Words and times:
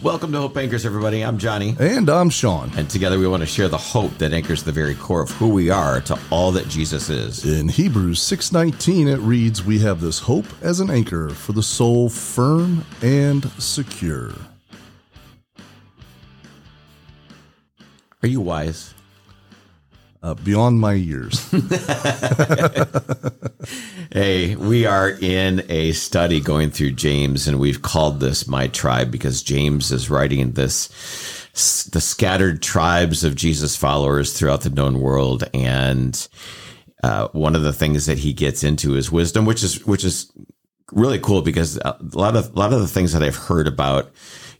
Welcome 0.00 0.30
to 0.30 0.38
Hope 0.38 0.56
Anchors, 0.56 0.86
everybody. 0.86 1.22
I'm 1.22 1.38
Johnny. 1.38 1.74
And 1.80 2.08
I'm 2.08 2.30
Sean. 2.30 2.70
And 2.76 2.88
together 2.88 3.18
we 3.18 3.26
want 3.26 3.40
to 3.40 3.48
share 3.48 3.66
the 3.66 3.76
hope 3.76 4.16
that 4.18 4.32
anchors 4.32 4.62
the 4.62 4.70
very 4.70 4.94
core 4.94 5.22
of 5.22 5.30
who 5.32 5.48
we 5.48 5.70
are 5.70 6.00
to 6.02 6.16
all 6.30 6.52
that 6.52 6.68
Jesus 6.68 7.10
is. 7.10 7.44
In 7.44 7.68
Hebrews 7.68 8.20
6:19 8.20 9.08
it 9.08 9.18
reads, 9.18 9.64
"We 9.64 9.80
have 9.80 10.00
this 10.00 10.20
hope 10.20 10.46
as 10.62 10.78
an 10.78 10.88
anchor 10.88 11.30
for 11.30 11.50
the 11.50 11.64
soul 11.64 12.08
firm 12.08 12.84
and 13.02 13.50
secure." 13.58 14.34
Are 18.22 18.28
you 18.28 18.40
wise? 18.40 18.94
Uh, 20.22 20.34
beyond 20.34 20.78
my 20.78 20.92
years. 20.92 21.44
hey, 24.18 24.56
we 24.56 24.84
are 24.84 25.10
in 25.10 25.64
a 25.68 25.92
study 25.92 26.40
going 26.40 26.72
through 26.72 26.90
James, 26.90 27.46
and 27.46 27.60
we've 27.60 27.82
called 27.82 28.18
this 28.18 28.48
My 28.48 28.66
Tribe 28.66 29.12
because 29.12 29.44
James 29.44 29.92
is 29.92 30.10
writing 30.10 30.52
this 30.52 30.88
the 31.92 32.00
scattered 32.00 32.60
tribes 32.60 33.22
of 33.22 33.36
Jesus 33.36 33.76
followers 33.76 34.32
throughout 34.32 34.62
the 34.62 34.70
known 34.70 35.00
world. 35.00 35.44
And 35.54 36.28
uh, 37.04 37.28
one 37.28 37.54
of 37.54 37.62
the 37.62 37.72
things 37.72 38.06
that 38.06 38.18
he 38.18 38.32
gets 38.32 38.64
into 38.64 38.96
is 38.96 39.12
wisdom, 39.12 39.44
which 39.44 39.62
is 39.62 39.86
which 39.86 40.04
is 40.04 40.32
really 40.90 41.20
cool 41.20 41.42
because 41.42 41.76
a 41.76 41.96
lot 42.14 42.34
of 42.34 42.52
a 42.52 42.58
lot 42.58 42.72
of 42.72 42.80
the 42.80 42.88
things 42.88 43.12
that 43.12 43.22
I've 43.22 43.36
heard 43.36 43.68
about 43.68 44.10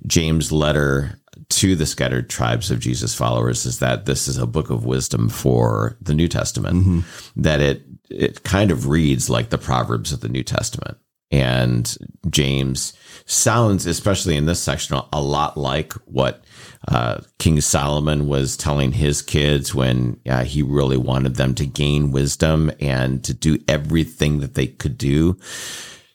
James' 0.06 0.52
letter 0.52 1.18
to 1.48 1.74
the 1.74 1.86
scattered 1.86 2.30
tribes 2.30 2.70
of 2.70 2.78
Jesus 2.78 3.12
followers 3.12 3.66
is 3.66 3.80
that 3.80 4.06
this 4.06 4.28
is 4.28 4.38
a 4.38 4.46
book 4.46 4.70
of 4.70 4.84
wisdom 4.84 5.28
for 5.28 5.96
the 6.00 6.14
New 6.14 6.28
Testament. 6.28 6.76
Mm-hmm. 6.76 7.00
That 7.42 7.60
it 7.60 7.87
it 8.10 8.42
kind 8.42 8.70
of 8.70 8.88
reads 8.88 9.30
like 9.30 9.50
the 9.50 9.58
Proverbs 9.58 10.12
of 10.12 10.20
the 10.20 10.28
New 10.28 10.42
Testament. 10.42 10.98
And 11.30 11.94
James 12.30 12.94
sounds, 13.26 13.84
especially 13.84 14.36
in 14.36 14.46
this 14.46 14.62
section, 14.62 14.98
a 15.12 15.20
lot 15.20 15.58
like 15.58 15.92
what 16.06 16.42
uh, 16.86 17.20
King 17.38 17.60
Solomon 17.60 18.28
was 18.28 18.56
telling 18.56 18.92
his 18.92 19.20
kids 19.20 19.74
when 19.74 20.20
uh, 20.26 20.44
he 20.44 20.62
really 20.62 20.96
wanted 20.96 21.36
them 21.36 21.54
to 21.56 21.66
gain 21.66 22.12
wisdom 22.12 22.70
and 22.80 23.22
to 23.24 23.34
do 23.34 23.58
everything 23.68 24.40
that 24.40 24.54
they 24.54 24.66
could 24.66 24.96
do 24.96 25.36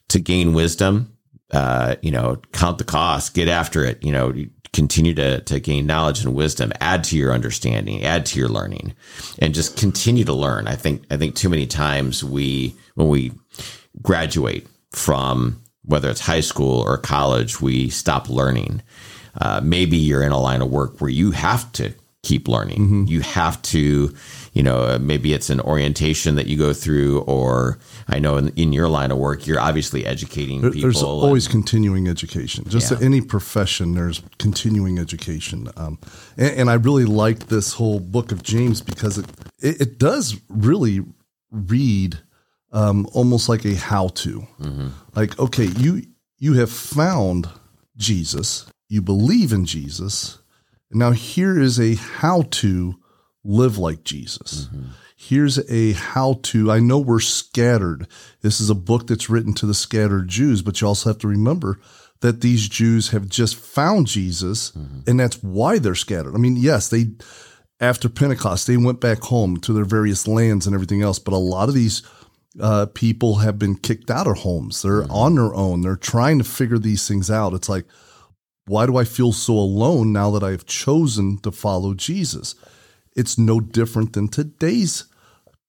to 0.08 0.18
gain 0.18 0.52
wisdom. 0.52 1.12
Uh, 1.52 1.94
you 2.02 2.10
know, 2.10 2.40
count 2.52 2.78
the 2.78 2.84
cost, 2.84 3.34
get 3.34 3.46
after 3.46 3.84
it. 3.84 4.02
You 4.02 4.10
know, 4.10 4.34
continue 4.74 5.14
to, 5.14 5.40
to 5.40 5.60
gain 5.60 5.86
knowledge 5.86 6.22
and 6.24 6.34
wisdom, 6.34 6.72
add 6.80 7.04
to 7.04 7.16
your 7.16 7.32
understanding, 7.32 8.04
add 8.04 8.26
to 8.26 8.38
your 8.38 8.48
learning, 8.48 8.94
and 9.38 9.54
just 9.54 9.78
continue 9.78 10.24
to 10.24 10.34
learn. 10.34 10.68
I 10.68 10.74
think, 10.74 11.04
I 11.10 11.16
think 11.16 11.34
too 11.34 11.48
many 11.48 11.66
times 11.66 12.22
we, 12.22 12.74
when 12.94 13.08
we 13.08 13.32
graduate 14.02 14.66
from 14.90 15.62
whether 15.84 16.10
it's 16.10 16.20
high 16.20 16.40
school 16.40 16.80
or 16.80 16.98
college, 16.98 17.60
we 17.60 17.88
stop 17.88 18.28
learning. 18.28 18.82
Uh, 19.40 19.60
maybe 19.62 19.96
you're 19.96 20.22
in 20.22 20.32
a 20.32 20.40
line 20.40 20.62
of 20.62 20.70
work 20.70 21.00
where 21.00 21.10
you 21.10 21.30
have 21.30 21.70
to 21.72 21.94
keep 22.24 22.48
learning. 22.48 22.78
Mm-hmm. 22.78 23.04
You 23.04 23.20
have 23.20 23.60
to, 23.62 24.14
you 24.52 24.62
know, 24.62 24.98
maybe 24.98 25.32
it's 25.32 25.50
an 25.50 25.60
orientation 25.60 26.34
that 26.36 26.46
you 26.46 26.56
go 26.56 26.72
through, 26.72 27.20
or 27.20 27.78
I 28.08 28.18
know 28.18 28.36
in, 28.36 28.48
in 28.56 28.72
your 28.72 28.88
line 28.88 29.10
of 29.10 29.18
work, 29.18 29.46
you're 29.46 29.60
obviously 29.60 30.04
educating 30.06 30.62
there, 30.62 30.70
people. 30.70 30.90
There's 30.90 31.02
always 31.02 31.46
continuing 31.46 32.08
education. 32.08 32.64
Just 32.68 32.90
yeah. 32.90 32.98
any 33.00 33.20
profession, 33.20 33.94
there's 33.94 34.22
continuing 34.38 34.98
education. 34.98 35.68
Um, 35.76 35.98
and, 36.36 36.56
and, 36.60 36.70
I 36.70 36.74
really 36.74 37.04
like 37.04 37.46
this 37.46 37.74
whole 37.74 38.00
book 38.00 38.32
of 38.32 38.42
James 38.42 38.80
because 38.80 39.18
it, 39.18 39.26
it, 39.60 39.80
it 39.80 39.98
does 39.98 40.40
really 40.48 41.04
read 41.50 42.18
um, 42.72 43.06
almost 43.12 43.48
like 43.48 43.64
a 43.64 43.74
how 43.74 44.08
to. 44.08 44.46
Mm-hmm. 44.60 44.88
Like, 45.14 45.38
okay, 45.38 45.66
you 45.66 46.02
you 46.38 46.54
have 46.54 46.70
found 46.70 47.48
Jesus, 47.96 48.66
you 48.88 49.00
believe 49.00 49.52
in 49.52 49.64
Jesus, 49.64 50.38
and 50.38 50.43
now 50.94 51.10
here 51.10 51.58
is 51.60 51.78
a 51.78 51.94
how 51.94 52.42
to 52.42 52.94
live 53.44 53.78
like 53.78 54.04
Jesus. 54.04 54.66
Mm-hmm. 54.66 54.88
Here's 55.16 55.70
a 55.70 55.92
how 55.92 56.40
to. 56.44 56.70
I 56.70 56.80
know 56.80 56.98
we're 56.98 57.20
scattered. 57.20 58.06
This 58.42 58.60
is 58.60 58.68
a 58.68 58.74
book 58.74 59.06
that's 59.06 59.30
written 59.30 59.54
to 59.54 59.66
the 59.66 59.74
scattered 59.74 60.28
Jews, 60.28 60.62
but 60.62 60.80
you 60.80 60.86
also 60.86 61.10
have 61.10 61.18
to 61.18 61.28
remember 61.28 61.80
that 62.20 62.40
these 62.40 62.68
Jews 62.68 63.08
have 63.10 63.28
just 63.28 63.56
found 63.56 64.06
Jesus, 64.06 64.72
mm-hmm. 64.72 65.00
and 65.06 65.18
that's 65.18 65.42
why 65.42 65.78
they're 65.78 65.94
scattered. 65.94 66.34
I 66.34 66.38
mean, 66.38 66.56
yes, 66.56 66.88
they 66.88 67.06
after 67.80 68.08
Pentecost 68.08 68.66
they 68.66 68.76
went 68.76 69.00
back 69.00 69.20
home 69.22 69.58
to 69.58 69.72
their 69.72 69.84
various 69.84 70.26
lands 70.28 70.66
and 70.66 70.74
everything 70.74 71.02
else, 71.02 71.18
but 71.18 71.34
a 71.34 71.38
lot 71.38 71.68
of 71.68 71.74
these 71.74 72.02
uh, 72.60 72.86
people 72.94 73.36
have 73.36 73.58
been 73.58 73.76
kicked 73.76 74.10
out 74.10 74.26
of 74.26 74.38
homes. 74.38 74.82
They're 74.82 75.02
mm-hmm. 75.02 75.12
on 75.12 75.34
their 75.34 75.54
own. 75.54 75.80
They're 75.80 75.96
trying 75.96 76.38
to 76.38 76.44
figure 76.44 76.78
these 76.78 77.08
things 77.08 77.30
out. 77.30 77.52
It's 77.52 77.68
like, 77.68 77.84
why 78.66 78.86
do 78.86 78.96
I 78.96 79.04
feel 79.04 79.32
so 79.32 79.54
alone 79.54 80.12
now 80.12 80.30
that 80.30 80.42
I 80.42 80.50
have 80.50 80.66
chosen 80.66 81.38
to 81.38 81.50
follow 81.50 81.94
Jesus? 81.94 82.54
It's 83.14 83.38
no 83.38 83.60
different 83.60 84.14
than 84.14 84.28
today's 84.28 85.04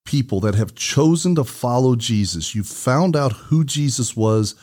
people 0.05 0.39
that 0.41 0.55
have 0.55 0.75
chosen 0.75 1.35
to 1.35 1.43
follow 1.43 1.95
Jesus. 1.95 2.55
You 2.55 2.63
found 2.63 3.15
out 3.15 3.33
who 3.33 3.63
Jesus 3.63 4.15
was, 4.15 4.55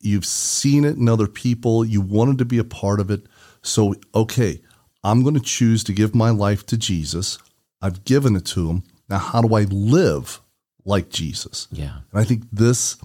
you've 0.00 0.26
seen 0.26 0.84
it 0.84 0.96
in 0.96 1.08
other 1.08 1.26
people, 1.26 1.84
you 1.84 2.00
wanted 2.00 2.38
to 2.38 2.44
be 2.44 2.58
a 2.58 2.64
part 2.64 3.00
of 3.00 3.10
it. 3.10 3.26
So, 3.62 3.94
okay, 4.14 4.60
I'm 5.02 5.22
going 5.22 5.34
to 5.34 5.40
choose 5.40 5.82
to 5.84 5.92
give 5.92 6.14
my 6.14 6.30
life 6.30 6.64
to 6.66 6.76
Jesus. 6.76 7.38
I've 7.80 8.04
given 8.04 8.36
it 8.36 8.44
to 8.46 8.70
him. 8.70 8.84
Now, 9.08 9.18
how 9.18 9.42
do 9.42 9.54
I 9.54 9.62
live 9.64 10.40
like 10.84 11.08
Jesus? 11.08 11.68
Yeah. 11.72 11.98
And 12.12 12.20
I 12.20 12.24
think 12.24 12.44
this, 12.52 12.96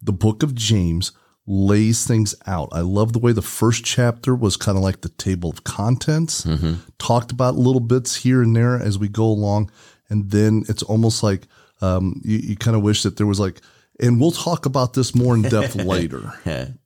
the 0.00 0.12
book 0.12 0.42
of 0.42 0.54
James, 0.54 1.12
lays 1.46 2.06
things 2.06 2.34
out. 2.46 2.68
I 2.72 2.80
love 2.80 3.12
the 3.12 3.18
way 3.18 3.32
the 3.32 3.42
first 3.42 3.84
chapter 3.84 4.34
was 4.34 4.56
kind 4.56 4.78
of 4.78 4.84
like 4.84 5.00
the 5.00 5.08
table 5.08 5.50
of 5.50 5.64
contents, 5.64 6.44
mm-hmm. 6.44 6.74
talked 6.98 7.32
about 7.32 7.56
little 7.56 7.80
bits 7.80 8.16
here 8.16 8.42
and 8.42 8.54
there 8.54 8.76
as 8.76 8.98
we 8.98 9.08
go 9.08 9.24
along. 9.24 9.70
And 10.08 10.30
then 10.30 10.64
it's 10.68 10.82
almost 10.82 11.22
like 11.22 11.48
um, 11.80 12.20
you, 12.24 12.38
you 12.38 12.56
kind 12.56 12.76
of 12.76 12.82
wish 12.82 13.02
that 13.02 13.16
there 13.16 13.26
was 13.26 13.40
like, 13.40 13.60
and 14.00 14.20
we'll 14.20 14.30
talk 14.30 14.66
about 14.66 14.94
this 14.94 15.14
more 15.14 15.34
in 15.34 15.42
depth 15.42 15.74
later. 15.84 16.32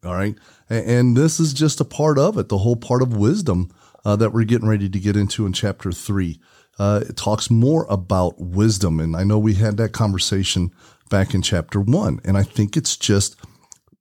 All 0.04 0.14
right. 0.14 0.34
And, 0.70 0.90
and, 0.90 1.16
this 1.16 1.38
is 1.38 1.52
just 1.52 1.80
a 1.80 1.84
part 1.84 2.18
of 2.18 2.38
it, 2.38 2.48
the 2.48 2.58
whole 2.58 2.76
part 2.76 3.02
of 3.02 3.16
wisdom 3.16 3.70
uh, 4.04 4.16
that 4.16 4.32
we're 4.32 4.44
getting 4.44 4.68
ready 4.68 4.88
to 4.88 4.98
get 4.98 5.16
into 5.16 5.46
in 5.46 5.52
chapter 5.52 5.92
three. 5.92 6.40
Uh, 6.78 7.02
it 7.08 7.16
talks 7.16 7.50
more 7.50 7.86
about 7.88 8.38
wisdom. 8.38 9.00
And 9.00 9.16
I 9.16 9.24
know 9.24 9.38
we 9.38 9.54
had 9.54 9.76
that 9.78 9.92
conversation 9.92 10.72
back 11.10 11.34
in 11.34 11.42
chapter 11.42 11.80
one. 11.80 12.20
And 12.24 12.36
I 12.36 12.42
think 12.42 12.76
it's 12.76 12.96
just 12.96 13.36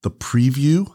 the 0.06 0.12
preview, 0.12 0.88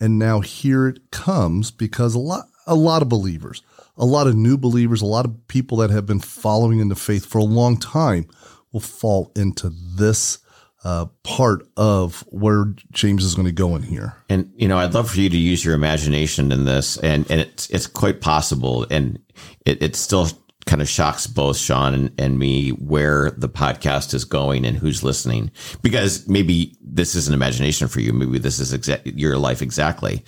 and 0.00 0.18
now 0.18 0.40
here 0.40 0.88
it 0.88 1.12
comes 1.12 1.70
because 1.70 2.16
a 2.16 2.18
lot 2.18 2.46
a 2.66 2.74
lot 2.74 3.00
of 3.00 3.08
believers, 3.08 3.62
a 3.96 4.04
lot 4.04 4.26
of 4.26 4.34
new 4.34 4.58
believers, 4.58 5.00
a 5.00 5.06
lot 5.06 5.24
of 5.24 5.46
people 5.46 5.78
that 5.78 5.90
have 5.90 6.04
been 6.04 6.18
following 6.18 6.80
in 6.80 6.88
the 6.88 6.96
faith 6.96 7.24
for 7.24 7.38
a 7.38 7.44
long 7.44 7.78
time 7.78 8.26
will 8.72 8.80
fall 8.80 9.30
into 9.36 9.70
this 9.70 10.38
uh, 10.82 11.06
part 11.22 11.64
of 11.76 12.24
where 12.28 12.74
James 12.90 13.24
is 13.24 13.36
going 13.36 13.46
to 13.46 13.52
go 13.52 13.76
in 13.76 13.82
here. 13.82 14.16
And 14.28 14.52
you 14.56 14.66
know, 14.66 14.78
I'd 14.78 14.94
love 14.94 15.10
for 15.10 15.20
you 15.20 15.30
to 15.30 15.36
use 15.36 15.64
your 15.64 15.74
imagination 15.74 16.50
in 16.50 16.64
this, 16.64 16.96
and 16.96 17.30
and 17.30 17.40
it's 17.40 17.70
it's 17.70 17.86
quite 17.86 18.20
possible, 18.20 18.84
and 18.90 19.20
it, 19.64 19.80
it's 19.80 20.00
still 20.00 20.28
kind 20.66 20.82
of 20.82 20.88
shocks 20.88 21.26
both 21.26 21.56
Sean 21.56 21.94
and, 21.94 22.20
and, 22.20 22.38
me 22.38 22.70
where 22.70 23.30
the 23.32 23.48
podcast 23.48 24.14
is 24.14 24.24
going 24.24 24.64
and 24.64 24.76
who's 24.76 25.02
listening. 25.02 25.50
Because 25.82 26.28
maybe 26.28 26.76
this 26.80 27.14
is 27.14 27.28
an 27.28 27.34
imagination 27.34 27.88
for 27.88 28.00
you. 28.00 28.12
Maybe 28.12 28.38
this 28.38 28.60
is 28.60 28.72
exa- 28.72 29.00
your 29.04 29.38
life 29.38 29.62
exactly. 29.62 30.24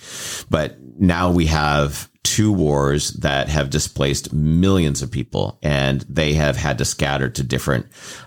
But 0.49 0.77
now 0.99 1.31
we 1.31 1.45
have 1.47 2.09
two 2.23 2.51
wars 2.51 3.11
that 3.13 3.49
have 3.49 3.69
displaced 3.69 4.33
millions 4.33 5.01
of 5.01 5.11
people 5.11 5.59
and 5.61 6.01
they 6.09 6.33
have 6.33 6.55
had 6.55 6.77
to 6.77 6.85
scatter 6.85 7.29
to 7.29 7.43
different 7.43 7.85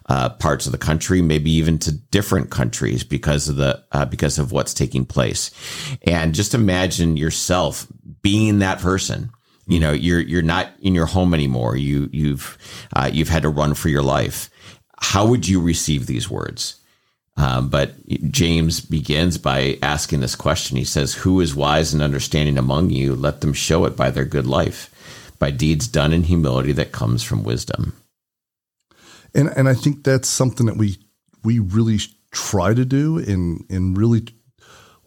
uh, 0.09 0.29
parts 0.29 0.67
of 0.67 0.73
the 0.73 0.79
country, 0.79 1.23
maybe 1.23 1.51
even 1.51 1.79
to 1.79 1.93
different 1.93 2.51
countries 2.51 3.03
because 3.03 3.49
of 3.49 3.57
the, 3.57 3.83
uh, 3.93 4.05
because 4.05 4.39
of 4.39 4.53
what's 4.53 4.75
taking 4.75 5.05
place. 5.05 5.51
And 6.07 6.35
just 6.35 6.55
imagine 6.55 7.17
yourself 7.17 7.87
being 8.23 8.61
that 8.61 8.79
person 8.79 9.31
you 9.67 9.81
know, 9.81 9.93
you're 9.93 10.21
you're 10.21 10.43
not 10.43 10.71
in 10.81 10.95
your 10.95 11.07
home 11.07 11.35
anymore. 11.35 11.77
You 11.77 12.09
you've 12.13 12.57
uh, 12.95 13.11
you've 13.13 13.29
had 13.29 13.43
to 13.43 13.49
run 13.49 13.75
for 13.75 13.89
your 13.89 14.03
life. 14.03 14.49
How 15.01 15.27
would 15.27 15.49
you 15.49 15.61
receive 15.61 16.07
these 16.07 16.31
words? 16.31 16.81
Um, 17.37 17.69
but 17.69 17.95
James 18.31 18.81
begins 18.81 19.37
by 19.37 19.79
asking 19.83 20.21
this 20.21 20.37
question. 20.37 20.77
He 20.77 20.85
says, 20.85 21.15
"Who 21.15 21.41
is 21.41 21.55
wise 21.55 21.93
and 21.93 22.03
understanding 22.03 22.57
among 22.57 22.91
you? 22.91 23.15
Let 23.15 23.41
them 23.41 23.53
show 23.53 23.85
it 23.85 23.97
by 23.97 24.11
their 24.11 24.25
good 24.25 24.47
life, 24.47 24.91
by 25.39 25.51
deeds 25.51 25.89
done 25.89 26.13
in 26.13 26.23
humility 26.23 26.73
that 26.73 26.93
comes 26.93 27.23
from 27.23 27.43
wisdom." 27.43 27.95
And 29.35 29.49
and 29.49 29.69
I 29.69 29.75
think 29.75 30.05
that's 30.05 30.29
something 30.29 30.67
that 30.67 30.77
we 30.77 30.97
we 31.43 31.59
really 31.59 31.99
try 32.31 32.73
to 32.73 32.85
do 32.85 33.19
and 33.19 33.65
and 33.69 33.99
really 33.99 34.29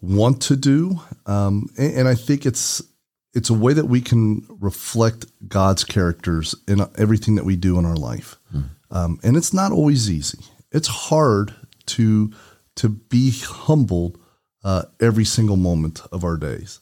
want 0.02 0.42
to 0.42 0.56
do. 0.56 1.00
Um, 1.26 1.68
and, 1.78 1.94
and 1.94 2.08
I 2.08 2.14
think 2.14 2.46
it's 2.46 2.82
it's 3.34 3.50
a 3.50 3.54
way 3.54 3.72
that 3.72 3.86
we 3.86 4.00
can 4.00 4.46
reflect 4.48 5.26
God's 5.48 5.84
characters 5.84 6.54
in 6.66 6.80
everything 6.98 7.36
that 7.36 7.44
we 7.44 7.56
do 7.56 7.78
in 7.78 7.84
our 7.84 7.96
life. 7.96 8.36
Hmm. 8.50 8.60
Um, 8.90 9.20
and 9.22 9.36
it's 9.36 9.54
not 9.54 9.72
always 9.72 10.10
easy. 10.10 10.40
It's 10.72 10.88
hard 10.88 11.54
to 11.86 12.32
to 12.76 12.88
be 12.88 13.30
humbled 13.30 14.18
uh, 14.64 14.84
every 15.00 15.24
single 15.24 15.56
moment 15.56 16.02
of 16.12 16.24
our 16.24 16.36
days. 16.36 16.80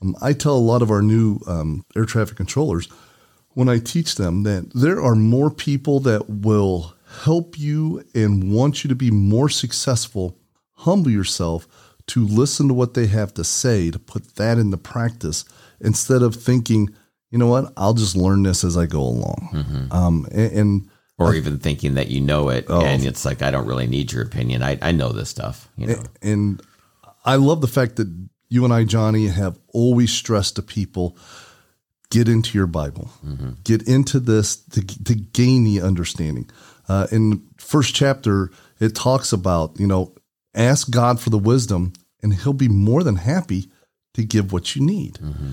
Um, 0.00 0.16
I 0.20 0.32
tell 0.32 0.56
a 0.56 0.58
lot 0.58 0.82
of 0.82 0.90
our 0.90 1.02
new 1.02 1.38
um, 1.46 1.84
air 1.96 2.04
traffic 2.04 2.36
controllers 2.36 2.88
when 3.50 3.68
I 3.68 3.78
teach 3.78 4.16
them 4.16 4.42
that 4.44 4.70
there 4.74 5.00
are 5.00 5.14
more 5.14 5.50
people 5.50 6.00
that 6.00 6.28
will 6.28 6.94
help 7.24 7.58
you 7.58 8.04
and 8.14 8.52
want 8.52 8.82
you 8.82 8.88
to 8.88 8.94
be 8.94 9.10
more 9.10 9.48
successful. 9.48 10.38
Humble 10.72 11.10
yourself 11.10 11.68
to 12.08 12.26
listen 12.26 12.68
to 12.68 12.74
what 12.74 12.94
they 12.94 13.06
have 13.06 13.32
to 13.34 13.44
say, 13.44 13.90
to 13.90 13.98
put 13.98 14.36
that 14.36 14.58
into 14.58 14.76
practice 14.76 15.44
instead 15.82 16.22
of 16.22 16.34
thinking, 16.34 16.88
you 17.30 17.38
know 17.38 17.48
what, 17.48 17.72
I'll 17.76 17.94
just 17.94 18.16
learn 18.16 18.42
this 18.42 18.64
as 18.64 18.76
I 18.76 18.86
go 18.86 19.00
along. 19.00 19.50
Mm-hmm. 19.52 19.92
Um, 19.92 20.26
and, 20.32 20.52
and, 20.52 20.90
or 21.18 21.34
even 21.34 21.58
thinking 21.58 21.94
that 21.94 22.08
you 22.08 22.20
know 22.20 22.48
it, 22.48 22.66
oh, 22.68 22.84
and 22.84 23.04
it's 23.04 23.24
like 23.24 23.42
I 23.42 23.50
don't 23.50 23.66
really 23.66 23.86
need 23.86 24.10
your 24.10 24.22
opinion. 24.22 24.62
I, 24.62 24.78
I 24.82 24.92
know 24.92 25.10
this 25.10 25.28
stuff. 25.28 25.68
You 25.76 25.88
know, 25.88 26.02
and, 26.20 26.32
and 26.32 26.62
I 27.24 27.36
love 27.36 27.60
the 27.60 27.68
fact 27.68 27.96
that 27.96 28.08
you 28.48 28.64
and 28.64 28.72
I, 28.72 28.84
Johnny, 28.84 29.28
have 29.28 29.58
always 29.68 30.12
stressed 30.12 30.56
to 30.56 30.62
people 30.62 31.16
get 32.10 32.28
into 32.28 32.58
your 32.58 32.66
Bible, 32.66 33.10
mm-hmm. 33.24 33.52
get 33.64 33.88
into 33.88 34.20
this 34.20 34.56
to, 34.56 34.84
to 35.04 35.14
gain 35.14 35.64
the 35.64 35.80
understanding. 35.80 36.50
Uh, 36.88 37.06
in 37.12 37.46
first 37.56 37.94
chapter, 37.94 38.50
it 38.80 38.94
talks 38.94 39.32
about 39.32 39.78
you 39.78 39.86
know 39.86 40.14
ask 40.54 40.90
God 40.90 41.20
for 41.20 41.30
the 41.30 41.38
wisdom, 41.38 41.92
and 42.22 42.34
He'll 42.34 42.52
be 42.52 42.68
more 42.68 43.04
than 43.04 43.16
happy 43.16 43.70
to 44.14 44.24
give 44.24 44.52
what 44.52 44.74
you 44.74 44.84
need. 44.84 45.14
Mm-hmm. 45.14 45.52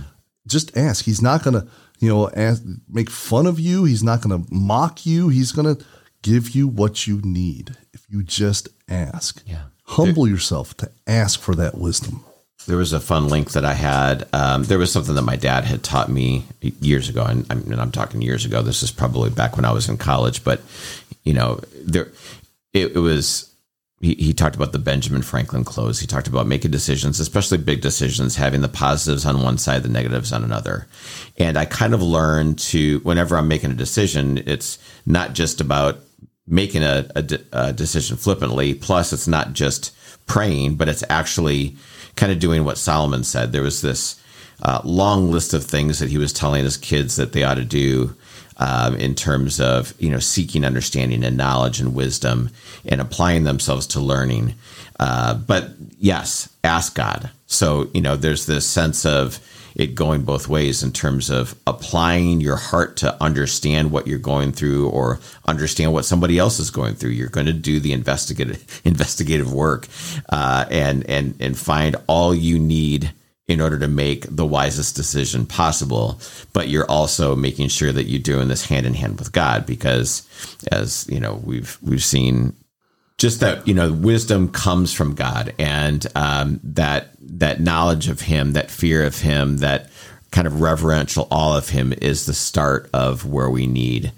Just 0.50 0.75
ask. 0.75 1.06
He's 1.06 1.22
not 1.22 1.44
going 1.44 1.54
to 1.54 1.68
you 2.00 2.10
know 2.10 2.30
ask, 2.36 2.63
make 2.90 3.10
fun 3.10 3.46
of 3.46 3.60
you. 3.60 3.86
He's 3.86 4.04
not 4.04 4.22
going 4.22 4.44
to 4.44 4.54
mock 4.54 5.06
you. 5.06 5.30
He's 5.30 5.51
going 5.51 5.75
to 5.75 5.86
give 6.22 6.51
you 6.51 6.68
what 6.68 7.07
you 7.07 7.22
need 7.24 7.78
if 7.94 8.06
you 8.10 8.24
just 8.24 8.69
ask. 8.90 9.42
Yeah. 9.46 9.63
Humble 9.84 10.28
yourself 10.28 10.75
to 10.78 10.92
ask 11.07 11.40
for 11.40 11.56
that 11.56 11.78
wisdom. 11.78 12.24
There 12.68 12.78
was 12.78 12.94
a 12.94 13.00
fun 13.00 13.30
link 13.30 13.51
that 13.54 13.66
I 13.66 13.74
had. 13.74 14.28
Um, 14.34 14.63
there 14.63 14.78
was 14.78 14.92
something 14.92 15.16
that 15.16 15.24
my 15.24 15.36
dad 15.36 15.63
had 15.63 15.81
taught 15.81 16.10
me 16.10 16.46
years 16.62 17.10
ago, 17.10 17.24
and 17.24 17.46
I'm, 17.50 17.72
and 17.72 17.81
I'm, 17.81 17.92
talking 17.92 18.22
years 18.22 18.46
ago. 18.46 18.62
This 18.62 18.84
is 18.84 18.92
probably 18.92 19.30
back 19.31 19.56
when 19.56 19.66
I 19.66 19.72
was 19.72 19.90
in 19.90 19.98
college, 19.98 20.44
but 20.44 20.62
you 21.24 21.34
know, 21.34 21.62
there 21.84 22.10
it, 22.74 22.96
it 22.96 23.00
was. 23.00 23.49
He, 24.01 24.16
he 24.16 24.34
talked 24.34 24.56
about 24.56 24.72
the 24.72 24.80
Benjamin 24.80 25.22
Franklin 25.22 25.66
close. 25.66 26.00
He 26.00 26.07
talked 26.07 26.28
about 26.28 26.48
making 26.48 26.72
decisions, 26.72 27.19
especially 27.19 27.57
big 27.57 27.81
decisions, 27.81 28.38
having 28.38 28.62
the 28.62 28.69
positives 28.69 29.25
on 29.25 29.44
one 29.44 29.57
side, 29.57 29.84
the 29.84 29.90
negatives 29.90 30.31
on 30.31 30.44
another. 30.44 30.88
And 31.38 31.57
I 31.57 31.66
kind 31.66 31.94
of 31.94 32.01
learned 32.01 32.60
to, 32.60 33.00
whenever 33.00 33.36
I'm 33.36 33.50
making 33.50 33.72
a 33.72 33.75
decision, 33.75 34.42
it's 34.46 34.80
not 35.06 35.34
just 35.34 35.60
about 35.60 36.00
making 36.48 36.81
a, 36.81 37.10
a, 37.16 37.40
a 37.51 37.74
decision 37.74 38.16
flippantly. 38.16 38.74
Plus, 38.74 39.12
it's 39.12 39.28
not 39.28 39.54
just 39.54 39.94
praying, 40.28 40.75
but 40.75 40.88
it's 40.88 41.04
actually 41.10 41.75
kind 42.16 42.31
of 42.31 42.40
doing 42.40 42.63
what 42.63 42.78
Solomon 42.78 43.24
said. 43.24 43.51
There 43.51 43.62
was 43.62 43.81
this 43.81 44.22
uh, 44.63 44.81
long 44.84 45.30
list 45.30 45.54
of 45.54 45.63
things 45.63 46.00
that 46.00 46.10
he 46.10 46.18
was 46.18 46.34
telling 46.34 46.63
his 46.63 46.78
kids 46.78 47.18
that 47.18 47.34
they 47.34 47.44
ought 47.44 47.56
to 47.56 47.66
do 47.66 48.16
um, 48.60 48.96
in 48.96 49.16
terms 49.16 49.60
of 49.60 49.94
you 50.00 50.10
know 50.10 50.20
seeking 50.20 50.64
understanding 50.64 51.24
and 51.24 51.38
knowledge 51.38 51.80
and 51.80 51.96
wisdom 51.96 52.50
and 52.86 53.02
applying 53.02 53.46
themselves 53.46 53.88
to 53.88 54.00
learning. 54.00 54.54
Uh, 55.00 55.34
but 55.34 55.72
yes, 55.98 56.50
ask 56.64 56.94
God. 56.96 57.32
So 57.48 57.90
you 57.94 58.02
know, 58.02 58.16
there's 58.16 58.46
this 58.46 58.68
sense 58.68 59.06
of 59.06 59.40
it 59.76 59.96
going 59.96 60.24
both 60.24 60.48
ways 60.48 60.84
in 60.84 60.92
terms 60.92 61.30
of 61.30 61.56
applying 61.66 62.42
your 62.42 62.58
heart 62.58 62.98
to 62.98 63.24
understand 63.24 63.92
what 63.92 64.08
you're 64.08 64.20
going 64.20 64.52
through 64.52 64.90
or 64.90 65.20
understand 65.48 65.94
what 65.94 66.06
somebody 66.06 66.38
else 66.38 66.60
is 66.60 66.70
going 66.70 66.96
through. 66.96 67.12
You're 67.12 67.30
going 67.30 67.46
to 67.46 67.54
do 67.54 67.80
the 67.80 67.94
investigative 67.94 68.82
investigative 68.86 69.54
work 69.54 69.88
uh, 70.30 70.66
and 70.70 71.10
and 71.10 71.36
and 71.40 71.58
find 71.58 71.96
all 72.08 72.36
you 72.36 72.60
need 72.60 73.14
in 73.50 73.60
order 73.60 73.80
to 73.80 73.88
make 73.88 74.25
the 74.34 74.46
wisest 74.46 74.96
decision 74.96 75.46
possible. 75.46 76.22
But 76.54 76.69
you're 76.69 76.90
also 76.90 77.36
making 77.36 77.68
sure 77.69 77.92
that 77.92 78.06
you're 78.06 78.22
doing 78.22 78.48
this 78.48 78.66
hand 78.66 78.86
in 78.86 78.94
hand 78.94 79.19
with 79.19 79.34
God, 79.34 79.66
because 79.66 80.25
as 80.72 81.06
you 81.10 81.19
know, 81.19 81.42
we've 81.44 81.78
we've 81.81 82.04
seen 82.04 82.56
just 83.18 83.42
that 83.42 83.68
you 83.68 83.74
know 83.74 83.92
wisdom 83.92 84.50
comes 84.50 84.94
from 84.94 85.16
God, 85.16 85.54
and 85.60 86.06
um, 86.16 86.60
that 86.63 87.10
that 87.19 87.60
knowledge 87.60 88.07
of 88.07 88.22
Him, 88.22 88.54
that 88.54 88.72
fear 88.72 89.04
of 89.04 89.19
Him, 89.19 89.57
that 89.57 89.90
kind 90.31 90.48
of 90.48 90.62
reverential 90.62 91.28
awe 91.31 91.57
of 91.57 91.69
Him 91.69 91.92
is 91.92 92.28
the 92.28 92.34
start 92.34 92.88
of 92.94 93.25
where 93.25 93.50
we 93.50 93.66
need 93.66 94.13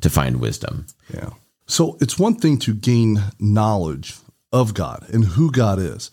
to 0.00 0.10
find 0.10 0.40
wisdom. 0.40 0.86
Yeah. 1.14 1.30
So 1.66 1.96
it's 2.00 2.18
one 2.18 2.34
thing 2.34 2.58
to 2.58 2.74
gain 2.74 3.22
knowledge 3.38 4.16
of 4.52 4.74
God 4.74 5.06
and 5.12 5.24
who 5.24 5.52
God 5.52 5.78
is. 5.78 6.10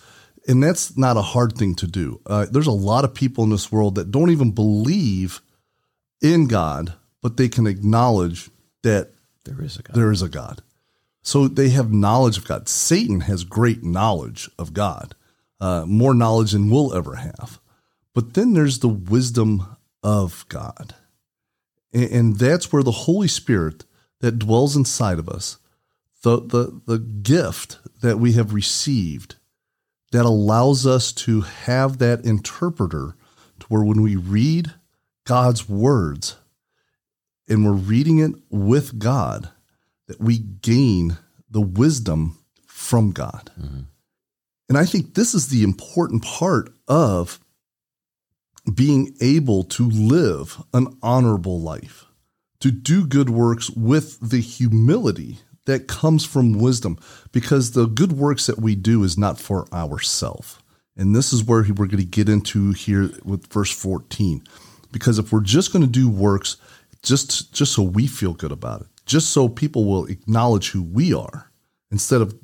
And 0.50 0.64
that's 0.64 0.98
not 0.98 1.16
a 1.16 1.22
hard 1.22 1.56
thing 1.56 1.76
to 1.76 1.86
do. 1.86 2.22
Uh, 2.26 2.48
there's 2.50 2.66
a 2.66 2.72
lot 2.72 3.04
of 3.04 3.14
people 3.14 3.44
in 3.44 3.52
this 3.52 3.72
world 3.72 3.94
that 3.96 4.10
don't 4.10 4.32
even 4.32 4.50
believe 4.50 5.42
in 6.24 6.48
God, 6.48 6.94
but 7.22 7.38
they 7.38 7.48
can 7.48 7.68
acknowledge 7.68 8.50
that 8.82 9.12
there 9.46 9.62
is 9.62 9.78
a 9.78 9.84
God. 9.84 9.96
There 9.96 10.12
is 10.12 10.24
a 10.24 10.28
God. 10.28 10.64
So 11.22 11.48
they 11.48 11.70
have 11.70 11.94
knowledge 11.94 12.40
of 12.40 12.48
God. 12.48 12.68
Satan 12.68 13.22
has 13.22 13.44
great 13.44 13.84
knowledge 13.84 14.50
of 14.58 14.74
God, 14.74 15.14
uh, 15.62 15.86
more 15.86 16.16
knowledge 16.16 16.54
than 16.54 16.72
we'll 16.72 16.96
ever 16.96 17.18
have. 17.18 17.60
But 18.16 18.34
then 18.34 18.54
there's 18.54 18.80
the 18.80 18.90
wisdom 18.90 19.78
of 20.02 20.46
God. 20.50 20.96
And, 21.94 22.12
and 22.12 22.40
that's 22.40 22.74
where 22.74 22.82
the 22.82 22.92
Holy 22.92 23.28
Spirit 23.28 23.86
that 24.22 24.40
dwells 24.40 24.76
inside 24.76 25.20
of 25.20 25.30
us, 25.30 25.60
the, 26.24 26.42
the, 26.42 26.82
the 26.88 26.98
gift 26.98 27.78
that 28.02 28.18
we 28.18 28.34
have 28.34 28.52
received 28.52 29.36
that 30.12 30.26
allows 30.26 30.88
us 30.88 31.12
to 31.14 31.42
have 31.42 32.00
that 32.00 32.26
interpreter 32.26 33.16
to 33.60 33.68
where 33.68 33.84
when 33.84 34.02
we 34.02 34.16
read 34.16 34.74
God's 35.26 35.70
words 35.70 36.38
and 37.48 37.66
we're 37.66 37.74
reading 37.74 38.20
it 38.20 38.32
with 38.50 38.98
God, 39.00 39.50
that 40.08 40.20
we 40.20 40.40
gain 40.40 41.18
the 41.50 41.62
wisdom 41.62 42.40
from 42.66 43.12
God. 43.12 43.52
Mm-hmm. 43.60 43.82
And 44.70 44.78
I 44.78 44.86
think 44.86 45.14
this 45.14 45.34
is 45.34 45.48
the 45.48 45.64
important 45.64 46.24
part 46.24 46.72
of 46.88 47.40
being 48.72 49.16
able 49.20 49.64
to 49.64 49.90
live 49.90 50.64
an 50.74 50.88
honorable 51.02 51.60
life, 51.60 52.06
to 52.60 52.72
do 52.72 53.06
good 53.06 53.30
works 53.30 53.70
with 53.70 54.20
the 54.20 54.42
humility 54.42 55.40
that 55.70 55.88
comes 55.88 56.26
from 56.26 56.60
wisdom, 56.60 56.98
because 57.32 57.72
the 57.72 57.86
good 57.86 58.14
works 58.14 58.48
that 58.48 58.60
we 58.60 58.76
do 58.76 59.04
is 59.04 59.18
not 59.18 59.40
for 59.40 59.68
ourselves. 59.74 60.60
And 60.98 61.16
this 61.16 61.32
is 61.32 61.44
where 61.44 61.62
we're 61.62 61.86
going 61.88 61.98
to 61.98 62.04
get 62.04 62.28
into 62.28 62.72
here 62.72 63.12
with 63.24 63.48
verse 63.48 63.72
14. 63.72 64.44
Because 64.92 65.18
if 65.18 65.32
we're 65.32 65.42
just 65.42 65.72
going 65.72 65.86
to 65.86 65.90
do 65.90 66.10
works 66.10 66.58
just, 67.04 67.54
just 67.54 67.74
so 67.74 67.84
we 67.84 68.08
feel 68.08 68.34
good 68.34 68.52
about 68.52 68.82
it, 68.82 68.88
just 69.06 69.30
so 69.30 69.48
people 69.48 69.86
will 69.86 70.06
acknowledge 70.06 70.72
who 70.72 70.84
we 70.84 71.14
are 71.14 71.52
instead 71.92 72.22
of 72.22 72.38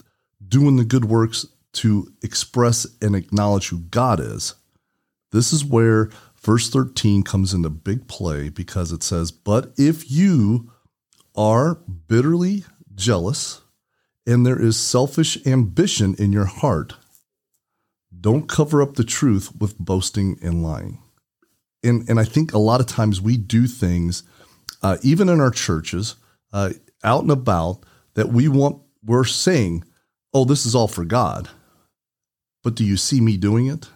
doing 0.48 0.78
the 0.78 0.86
good 0.86 1.06
works 1.06 1.46
to 1.74 2.12
express 2.24 2.88
and 3.02 3.16
acknowledge 3.16 3.70
who 3.70 3.80
God 3.80 4.20
is. 4.20 4.56
This 5.32 5.52
is 5.52 5.66
where 5.66 6.10
verse 6.42 6.70
13 6.70 7.24
comes 7.24 7.54
into 7.54 7.70
big 7.70 8.08
play 8.08 8.50
because 8.50 8.92
it 8.92 9.04
says, 9.04 9.32
But 9.32 9.74
if 9.78 10.10
you 10.10 10.72
are 11.36 11.76
bitterly 12.08 12.64
jealous 12.96 13.62
and 14.26 14.46
there 14.46 14.60
is 14.60 14.80
selfish 14.80 15.38
ambition 15.46 16.16
in 16.18 16.32
your 16.32 16.46
heart, 16.46 16.94
don't 18.20 18.50
cover 18.50 18.82
up 18.82 18.96
the 18.96 19.04
truth 19.04 19.56
with 19.60 19.78
boasting 19.78 20.40
and 20.42 20.64
lying. 20.64 21.00
And, 21.84 22.10
and 22.10 22.20
I 22.20 22.24
think 22.24 22.54
a 22.54 22.58
lot 22.58 22.80
of 22.80 22.88
times 22.88 23.22
we 23.22 23.38
do 23.38 23.68
things, 23.68 24.24
uh, 24.82 24.98
even 25.04 25.30
in 25.30 25.40
our 25.40 25.52
churches, 25.52 26.16
uh, 26.52 26.72
out 27.04 27.22
and 27.22 27.32
about 27.32 27.84
that 28.16 28.30
we 28.30 28.48
want, 28.48 28.82
we're 29.04 29.26
saying, 29.26 29.84
oh, 30.34 30.46
this 30.46 30.66
is 30.66 30.74
all 30.74 30.88
for 30.88 31.06
God. 31.06 31.50
But 32.64 32.76
do 32.76 32.84
you 32.84 32.98
see 32.98 33.22
me 33.22 33.38
doing 33.38 33.68
it? 33.68 33.90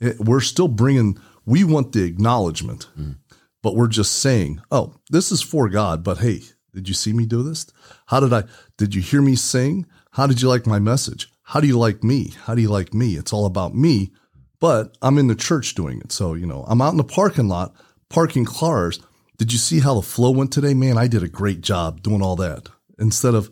it 0.00 0.18
we're 0.18 0.40
still 0.40 0.68
bringing, 0.68 1.18
we 1.44 1.64
want 1.64 1.92
the 1.92 2.04
acknowledgement, 2.04 2.88
mm. 2.98 3.16
but 3.62 3.76
we're 3.76 3.88
just 3.88 4.12
saying, 4.12 4.62
oh, 4.70 4.94
this 5.10 5.30
is 5.30 5.42
for 5.42 5.68
God, 5.68 6.02
but 6.02 6.18
hey, 6.18 6.40
did 6.74 6.88
you 6.88 6.94
see 6.94 7.12
me 7.12 7.24
do 7.24 7.42
this? 7.42 7.66
How 8.06 8.20
did 8.20 8.32
I, 8.32 8.44
did 8.76 8.94
you 8.94 9.00
hear 9.00 9.22
me 9.22 9.36
sing? 9.36 9.86
How 10.12 10.26
did 10.26 10.42
you 10.42 10.48
like 10.48 10.66
my 10.66 10.78
message? 10.78 11.30
How 11.42 11.60
do 11.60 11.66
you 11.66 11.78
like 11.78 12.02
me? 12.02 12.34
How 12.44 12.54
do 12.54 12.62
you 12.62 12.68
like 12.68 12.92
me? 12.92 13.14
It's 13.14 13.32
all 13.32 13.46
about 13.46 13.74
me, 13.74 14.12
but 14.60 14.96
I'm 15.00 15.18
in 15.18 15.28
the 15.28 15.34
church 15.34 15.74
doing 15.74 16.00
it. 16.00 16.12
So, 16.12 16.34
you 16.34 16.46
know, 16.46 16.64
I'm 16.68 16.82
out 16.82 16.92
in 16.92 16.96
the 16.98 17.04
parking 17.04 17.48
lot 17.48 17.74
parking 18.10 18.44
cars 18.44 19.00
did 19.36 19.52
you 19.52 19.58
see 19.58 19.80
how 19.80 19.94
the 19.94 20.02
flow 20.02 20.30
went 20.30 20.52
today? 20.52 20.74
Man, 20.74 20.96
I 20.96 21.08
did 21.08 21.22
a 21.22 21.28
great 21.28 21.60
job 21.60 22.02
doing 22.02 22.22
all 22.22 22.36
that. 22.36 22.68
Instead 22.98 23.34
of, 23.34 23.50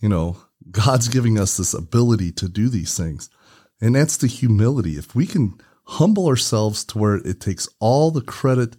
you 0.00 0.08
know, 0.08 0.36
God's 0.70 1.08
giving 1.08 1.38
us 1.38 1.56
this 1.56 1.72
ability 1.72 2.32
to 2.32 2.48
do 2.48 2.68
these 2.68 2.96
things. 2.96 3.30
And 3.80 3.94
that's 3.94 4.18
the 4.18 4.26
humility. 4.26 4.98
If 4.98 5.14
we 5.14 5.26
can 5.26 5.58
humble 5.84 6.26
ourselves 6.26 6.84
to 6.84 6.98
where 6.98 7.16
it 7.16 7.40
takes 7.40 7.68
all 7.80 8.10
the 8.10 8.20
credit 8.20 8.76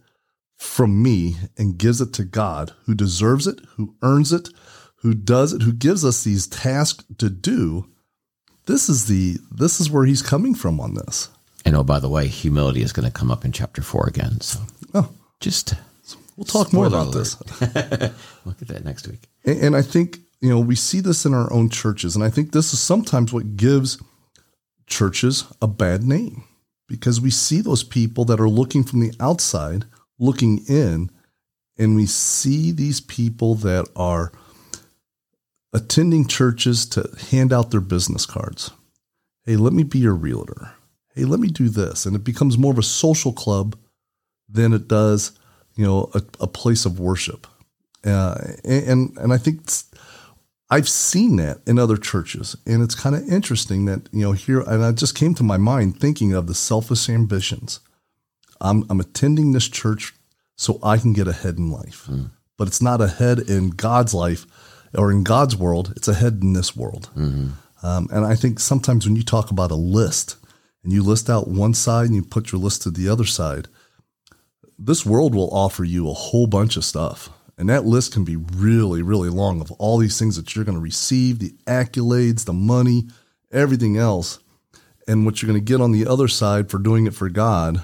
from 0.63 1.03
me 1.03 1.35
and 1.57 1.77
gives 1.77 1.99
it 1.99 2.13
to 2.13 2.23
God 2.23 2.71
who 2.85 2.95
deserves 2.95 3.47
it, 3.47 3.59
who 3.75 3.95
earns 4.01 4.31
it, 4.31 4.49
who 4.97 5.13
does 5.13 5.53
it, 5.53 5.61
who 5.61 5.73
gives 5.73 6.05
us 6.05 6.23
these 6.23 6.47
tasks 6.47 7.03
to 7.17 7.29
do, 7.29 7.89
this 8.65 8.87
is 8.87 9.07
the 9.07 9.37
this 9.51 9.81
is 9.81 9.91
where 9.91 10.05
he's 10.05 10.21
coming 10.21 10.55
from 10.55 10.79
on 10.79 10.93
this. 10.93 11.29
And 11.65 11.75
oh, 11.75 11.83
by 11.83 11.99
the 11.99 12.09
way, 12.09 12.27
humility 12.27 12.81
is 12.81 12.93
going 12.93 13.05
to 13.05 13.11
come 13.11 13.29
up 13.29 13.43
in 13.43 13.51
chapter 13.51 13.81
four 13.81 14.07
again. 14.07 14.39
So 14.41 14.59
Oh, 14.93 15.09
just 15.39 15.73
we'll 16.37 16.45
talk 16.45 16.71
more 16.71 16.85
about 16.87 17.13
this. 17.13 17.39
look 18.45 18.61
at 18.61 18.67
that 18.69 18.83
next 18.85 19.07
week. 19.07 19.27
And, 19.45 19.59
and 19.59 19.75
I 19.75 19.81
think, 19.81 20.19
you 20.39 20.49
know, 20.49 20.59
we 20.59 20.75
see 20.75 21.01
this 21.01 21.25
in 21.25 21.33
our 21.33 21.51
own 21.51 21.69
churches. 21.69 22.15
And 22.15 22.23
I 22.23 22.29
think 22.29 22.51
this 22.51 22.73
is 22.73 22.79
sometimes 22.79 23.33
what 23.33 23.57
gives 23.57 24.01
churches 24.87 25.45
a 25.61 25.67
bad 25.67 26.03
name 26.03 26.43
because 26.87 27.19
we 27.19 27.31
see 27.31 27.61
those 27.61 27.83
people 27.83 28.23
that 28.25 28.39
are 28.39 28.49
looking 28.49 28.83
from 28.83 28.99
the 28.99 29.13
outside, 29.19 29.85
looking 30.19 30.63
in, 30.67 31.09
and 31.77 31.95
we 31.95 32.05
see 32.05 32.71
these 32.71 33.01
people 33.01 33.55
that 33.55 33.87
are 33.95 34.31
attending 35.73 36.27
churches 36.27 36.85
to 36.85 37.09
hand 37.31 37.51
out 37.51 37.71
their 37.71 37.81
business 37.81 38.25
cards. 38.25 38.71
Hey, 39.45 39.55
let 39.55 39.73
me 39.73 39.83
be 39.83 39.99
your 39.99 40.15
realtor. 40.15 40.71
Hey, 41.15 41.25
let 41.25 41.39
me 41.39 41.47
do 41.47 41.69
this. 41.69 42.05
And 42.05 42.15
it 42.15 42.23
becomes 42.23 42.57
more 42.57 42.71
of 42.71 42.79
a 42.79 42.83
social 42.83 43.33
club 43.33 43.75
than 44.47 44.73
it 44.73 44.87
does, 44.87 45.31
you 45.75 45.85
know, 45.85 46.09
a, 46.13 46.21
a 46.39 46.47
place 46.47 46.85
of 46.85 46.99
worship. 46.99 47.47
Uh, 48.05 48.37
and 48.63 49.17
and 49.17 49.31
I 49.31 49.37
think 49.37 49.61
I've 50.69 50.89
seen 50.89 51.37
that 51.37 51.59
in 51.65 51.79
other 51.79 51.97
churches, 51.97 52.57
and 52.65 52.83
it's 52.83 52.95
kind 52.95 53.15
of 53.15 53.27
interesting 53.29 53.85
that 53.85 54.09
you 54.11 54.21
know 54.21 54.33
here. 54.33 54.59
And 54.61 54.83
I 54.83 54.91
just 54.91 55.15
came 55.15 55.33
to 55.35 55.43
my 55.43 55.57
mind 55.57 55.99
thinking 55.99 56.33
of 56.33 56.47
the 56.47 56.55
selfish 56.55 57.09
ambitions. 57.09 57.79
I'm 58.63 58.85
I'm 58.89 58.99
attending 58.99 59.51
this 59.51 59.67
church 59.67 60.13
so 60.55 60.79
I 60.81 60.97
can 60.97 61.13
get 61.13 61.27
ahead 61.27 61.57
in 61.57 61.69
life, 61.71 62.07
but 62.57 62.67
it's 62.67 62.81
not 62.81 63.01
ahead 63.01 63.39
in 63.39 63.71
God's 63.71 64.13
life 64.13 64.45
or 64.95 65.11
in 65.11 65.23
God's 65.23 65.55
world. 65.55 65.93
It's 65.95 66.07
ahead 66.07 66.39
in 66.41 66.53
this 66.53 66.75
world. 66.75 67.09
Um, 67.83 68.07
and 68.11 68.25
I 68.25 68.35
think 68.35 68.59
sometimes 68.59 69.05
when 69.05 69.15
you 69.17 69.23
talk 69.23 69.51
about 69.51 69.71
a 69.71 69.75
list 69.75 70.37
and 70.83 70.93
you 70.93 71.03
list 71.03 71.29
out 71.29 71.47
one 71.49 71.73
side 71.73 72.05
and 72.05 72.15
you 72.15 72.23
put 72.23 72.51
your 72.51 72.61
list 72.61 72.83
to 72.83 72.91
the 72.91 73.09
other 73.09 73.25
side, 73.25 73.67
this 74.79 75.05
world 75.05 75.35
will 75.35 75.53
offer 75.53 75.83
you 75.83 76.09
a 76.09 76.13
whole 76.13 76.47
bunch 76.47 76.77
of 76.77 76.85
stuff. 76.85 77.29
And 77.57 77.69
that 77.69 77.85
list 77.85 78.13
can 78.13 78.23
be 78.23 78.35
really, 78.37 79.01
really 79.01 79.29
long 79.29 79.61
of 79.61 79.71
all 79.73 79.97
these 79.97 80.17
things 80.17 80.37
that 80.37 80.55
you're 80.55 80.65
going 80.65 80.77
to 80.77 80.81
receive 80.81 81.39
the 81.39 81.53
accolades, 81.67 82.45
the 82.45 82.53
money, 82.53 83.09
everything 83.51 83.97
else. 83.97 84.39
And 85.07 85.25
what 85.25 85.41
you're 85.41 85.51
going 85.51 85.59
to 85.59 85.71
get 85.71 85.81
on 85.81 85.91
the 85.91 86.07
other 86.07 86.27
side 86.27 86.71
for 86.71 86.79
doing 86.79 87.05
it 87.05 87.13
for 87.13 87.29
God 87.29 87.83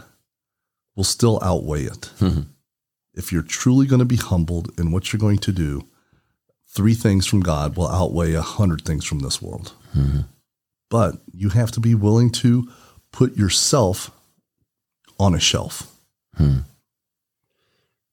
will 0.99 1.05
still 1.05 1.39
outweigh 1.41 1.83
it. 1.83 2.11
Mm-hmm. 2.19 2.41
if 3.13 3.31
you're 3.31 3.41
truly 3.41 3.87
going 3.87 3.99
to 3.99 4.05
be 4.05 4.17
humbled 4.17 4.77
in 4.77 4.91
what 4.91 5.13
you're 5.13 5.19
going 5.19 5.37
to 5.37 5.53
do, 5.53 5.87
three 6.67 6.93
things 6.93 7.25
from 7.25 7.39
God 7.39 7.77
will 7.77 7.87
outweigh 7.87 8.33
a 8.33 8.41
hundred 8.41 8.83
things 8.83 9.05
from 9.05 9.19
this 9.19 9.41
world. 9.41 9.71
Mm-hmm. 9.97 10.23
But 10.89 11.15
you 11.31 11.49
have 11.49 11.71
to 11.71 11.79
be 11.79 11.95
willing 11.95 12.31
to 12.43 12.69
put 13.13 13.37
yourself 13.37 14.11
on 15.17 15.33
a 15.33 15.39
shelf. 15.39 15.89
Hmm. 16.35 16.59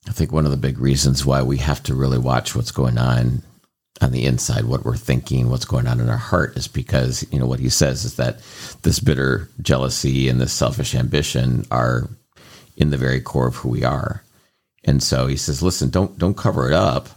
I 0.08 0.12
think 0.12 0.30
one 0.30 0.44
of 0.44 0.52
the 0.52 0.56
big 0.56 0.78
reasons 0.78 1.26
why 1.26 1.42
we 1.42 1.56
have 1.58 1.82
to 1.84 1.94
really 1.94 2.18
watch 2.18 2.54
what's 2.54 2.70
going 2.70 2.98
on 2.98 3.42
on 4.00 4.12
the 4.12 4.26
inside, 4.26 4.64
what 4.64 4.84
we're 4.84 4.96
thinking, 4.96 5.50
what's 5.50 5.64
going 5.64 5.88
on 5.88 5.98
in 5.98 6.08
our 6.08 6.16
heart, 6.16 6.56
is 6.56 6.68
because 6.68 7.26
you 7.32 7.40
know 7.40 7.46
what 7.46 7.58
he 7.58 7.68
says 7.68 8.04
is 8.04 8.14
that 8.14 8.38
this 8.82 9.00
bitter 9.00 9.48
jealousy 9.60 10.28
and 10.28 10.40
this 10.40 10.52
selfish 10.52 10.94
ambition 10.94 11.64
are 11.72 12.08
in 12.76 12.90
the 12.90 12.96
very 12.96 13.20
core 13.20 13.48
of 13.48 13.56
who 13.56 13.68
we 13.68 13.84
are. 13.84 14.22
And 14.84 15.02
so 15.02 15.26
he 15.26 15.36
says, 15.36 15.62
listen, 15.62 15.90
don't 15.90 16.18
don't 16.18 16.36
cover 16.36 16.66
it 16.68 16.74
up. 16.74 17.08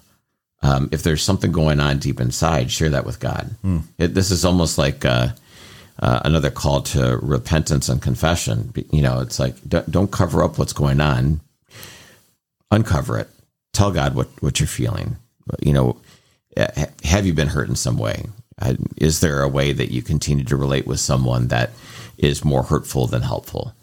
Um, 0.62 0.89
if 0.92 1.04
there's 1.04 1.24
something 1.24 1.51
going 1.51 1.80
on 1.80 2.00
deep 2.00 2.20
inside, 2.20 2.70
share 2.72 2.89
that 2.89 3.06
with 3.06 3.20
God. 3.20 3.56
It, 3.98 4.13
this 4.13 4.30
is 4.32 4.44
almost 4.44 4.78
like 4.78 5.06
uh, 5.06 5.30
uh, 6.00 6.20
another 6.25 6.50
call 6.50 6.82
to 6.82 7.18
repentance 7.22 7.88
and 7.89 8.01
confession. 8.01 8.74
You 8.92 9.01
know, 9.01 9.20
it's 9.22 9.39
like 9.39 9.56
don't, 9.68 9.89
don't 9.89 10.12
cover 10.12 10.44
up 10.44 10.58
what's 10.58 10.74
going 10.74 11.00
on 11.00 11.39
uncover 12.72 13.18
it. 13.18 13.30
Tell 13.74 13.92
God 13.92 14.16
what, 14.16 14.28
what 14.42 14.60
you're 14.60 14.68
feeling. 14.68 15.18
You 15.62 15.74
know, 15.74 15.98
ha- 16.58 16.88
have 17.04 17.25
you 17.25 17.34
been 17.34 17.48
hurt 17.48 17.70
in 17.70 17.75
some 17.75 17.98
way? 17.98 18.25
Uh, 18.62 18.75
Is 18.98 19.20
there 19.22 19.42
a 19.42 19.48
way 19.50 19.72
that 19.74 19.92
you 19.92 20.01
continue 20.01 20.44
to 20.46 20.56
relate 20.58 20.86
with 20.86 21.00
someone 21.00 21.48
that 21.48 21.72
is 22.18 22.44
more 22.46 22.63
hurtful 22.63 23.08
than 23.08 23.22
helpful? 23.22 23.74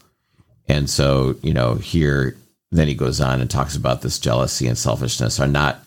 And 0.68 0.90
so, 0.90 1.36
you 1.42 1.54
know, 1.54 1.74
here, 1.76 2.36
then 2.70 2.88
he 2.88 2.94
goes 2.94 3.20
on 3.20 3.40
and 3.40 3.50
talks 3.50 3.76
about 3.76 4.02
this 4.02 4.18
jealousy 4.18 4.66
and 4.66 4.76
selfishness 4.76 5.38
are 5.38 5.46
not 5.46 5.78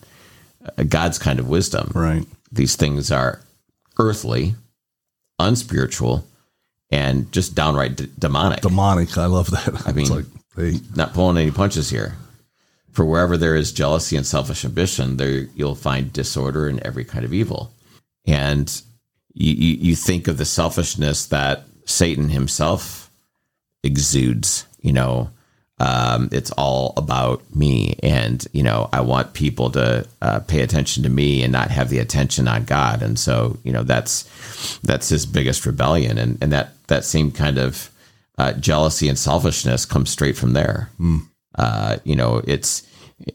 uh, 0.64 0.84
God's 0.84 1.18
kind 1.18 1.38
of 1.38 1.48
wisdom. 1.48 1.90
Right. 1.94 2.26
These 2.50 2.76
things 2.76 3.10
are 3.12 3.40
earthly, 3.98 4.54
unspiritual, 5.38 6.24
and 6.90 7.30
just 7.32 7.54
downright 7.54 7.96
d- 7.96 8.08
demonic. 8.18 8.60
Demonic. 8.62 9.16
I 9.18 9.26
love 9.26 9.50
that. 9.50 9.86
I 9.86 9.92
mean- 9.94 10.06
it's 10.06 10.10
like, 10.10 10.24
hey, 10.56 10.80
not 10.96 11.14
pulling 11.14 11.36
any 11.36 11.50
punches 11.50 11.90
here. 11.90 12.16
For 12.92 13.04
wherever 13.04 13.36
there 13.36 13.54
is 13.54 13.70
jealousy 13.72 14.16
and 14.16 14.26
selfish 14.26 14.64
ambition, 14.64 15.16
there 15.16 15.46
you'll 15.54 15.76
find 15.76 16.12
disorder 16.12 16.66
and 16.66 16.80
every 16.80 17.04
kind 17.04 17.24
of 17.24 17.32
evil. 17.32 17.72
And 18.26 18.82
you, 19.32 19.52
you, 19.54 19.76
you 19.76 19.96
think 19.96 20.26
of 20.26 20.38
the 20.38 20.44
selfishness 20.44 21.26
that 21.26 21.64
Satan 21.84 22.30
himself 22.30 23.10
exudes. 23.84 24.66
You 24.80 24.92
know, 24.92 25.30
um, 25.78 26.28
it's 26.30 26.50
all 26.52 26.92
about 26.96 27.42
me, 27.54 27.96
and 28.02 28.46
you 28.52 28.62
know, 28.62 28.88
I 28.92 29.00
want 29.00 29.32
people 29.32 29.70
to 29.70 30.06
uh, 30.20 30.40
pay 30.40 30.60
attention 30.60 31.02
to 31.04 31.08
me 31.08 31.42
and 31.42 31.52
not 31.52 31.70
have 31.70 31.88
the 31.88 31.98
attention 31.98 32.48
on 32.48 32.64
God. 32.64 33.02
And 33.02 33.18
so, 33.18 33.58
you 33.64 33.72
know, 33.72 33.82
that's 33.82 34.78
that's 34.82 35.08
his 35.08 35.24
biggest 35.26 35.64
rebellion, 35.64 36.18
and 36.18 36.38
and 36.42 36.52
that 36.52 36.72
that 36.88 37.04
same 37.04 37.30
kind 37.30 37.58
of 37.58 37.90
uh, 38.36 38.52
jealousy 38.54 39.08
and 39.08 39.18
selfishness 39.18 39.86
comes 39.86 40.10
straight 40.10 40.36
from 40.36 40.52
there. 40.52 40.90
Uh, 41.54 41.96
you 42.04 42.16
know, 42.16 42.42
it's 42.46 42.86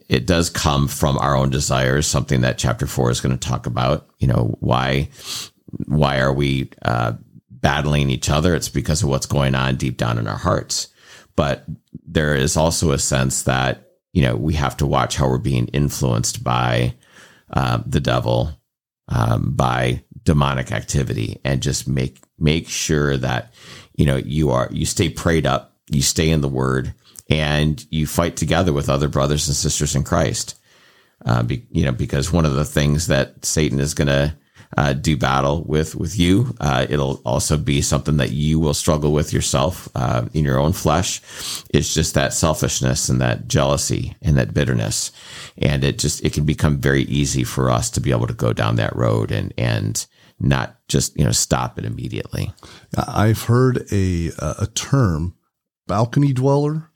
it 0.09 0.25
does 0.25 0.49
come 0.49 0.87
from 0.87 1.17
our 1.17 1.35
own 1.35 1.49
desires, 1.49 2.07
something 2.07 2.41
that 2.41 2.57
chapter 2.57 2.87
four 2.87 3.11
is 3.11 3.21
going 3.21 3.37
to 3.37 3.47
talk 3.49 3.65
about. 3.65 4.07
You 4.19 4.27
know, 4.27 4.55
why 4.59 5.09
why 5.85 6.19
are 6.19 6.33
we 6.33 6.69
uh, 6.83 7.13
battling 7.49 8.09
each 8.09 8.29
other? 8.29 8.55
It's 8.55 8.69
because 8.69 9.03
of 9.03 9.09
what's 9.09 9.25
going 9.25 9.55
on 9.55 9.75
deep 9.75 9.97
down 9.97 10.17
in 10.17 10.27
our 10.27 10.37
hearts. 10.37 10.89
But 11.35 11.65
there 12.05 12.35
is 12.35 12.55
also 12.55 12.91
a 12.91 12.99
sense 12.99 13.43
that 13.43 13.91
you 14.13 14.21
know 14.21 14.35
we 14.35 14.53
have 14.53 14.77
to 14.77 14.85
watch 14.85 15.17
how 15.17 15.27
we're 15.27 15.37
being 15.37 15.67
influenced 15.67 16.43
by 16.43 16.95
uh, 17.51 17.79
the 17.85 17.99
devil, 17.99 18.59
um, 19.09 19.53
by 19.55 20.03
demonic 20.23 20.71
activity, 20.71 21.39
and 21.43 21.61
just 21.61 21.87
make 21.87 22.19
make 22.39 22.67
sure 22.67 23.17
that 23.17 23.53
you 23.95 24.05
know 24.05 24.17
you 24.17 24.51
are 24.51 24.69
you 24.71 24.85
stay 24.85 25.09
prayed 25.09 25.45
up, 25.45 25.75
you 25.89 26.01
stay 26.01 26.29
in 26.29 26.41
the 26.41 26.47
Word, 26.47 26.93
and 27.29 27.85
you 27.89 28.07
fight 28.07 28.35
together 28.35 28.71
with 28.73 28.89
other 28.89 29.07
brothers 29.07 29.47
and 29.47 29.55
sisters 29.55 29.95
in 29.95 30.03
Christ. 30.03 30.55
Uh, 31.25 31.41
be, 31.43 31.65
you 31.71 31.85
know, 31.85 31.93
because 31.93 32.31
one 32.31 32.45
of 32.45 32.55
the 32.55 32.65
things 32.65 33.07
that 33.07 33.45
Satan 33.45 33.79
is 33.79 33.93
going 33.93 34.09
to 34.09 34.35
uh, 34.77 34.93
do 34.93 35.15
battle 35.15 35.63
with 35.63 35.95
with 35.95 36.17
you, 36.19 36.55
uh, 36.59 36.85
it'll 36.89 37.21
also 37.25 37.57
be 37.57 37.81
something 37.81 38.17
that 38.17 38.31
you 38.31 38.59
will 38.59 38.73
struggle 38.73 39.11
with 39.13 39.31
yourself 39.31 39.89
uh, 39.95 40.25
in 40.33 40.43
your 40.43 40.59
own 40.59 40.73
flesh. 40.73 41.21
It's 41.73 41.93
just 41.93 42.13
that 42.15 42.33
selfishness 42.33 43.09
and 43.09 43.21
that 43.21 43.47
jealousy 43.47 44.15
and 44.21 44.37
that 44.37 44.53
bitterness, 44.53 45.11
and 45.57 45.83
it 45.83 45.97
just 45.97 46.23
it 46.23 46.33
can 46.33 46.45
become 46.45 46.77
very 46.77 47.03
easy 47.03 47.43
for 47.43 47.69
us 47.69 47.89
to 47.91 48.01
be 48.01 48.11
able 48.11 48.27
to 48.27 48.33
go 48.33 48.53
down 48.53 48.75
that 48.75 48.95
road 48.95 49.31
and 49.31 49.53
and 49.57 50.05
not 50.39 50.77
just 50.87 51.17
you 51.17 51.23
know 51.23 51.31
stop 51.31 51.79
it 51.79 51.85
immediately. 51.85 52.51
I've 52.97 53.43
heard 53.43 53.85
a 53.91 54.31
a 54.39 54.67
term, 54.73 55.35
balcony 55.87 56.33
dweller 56.33 56.89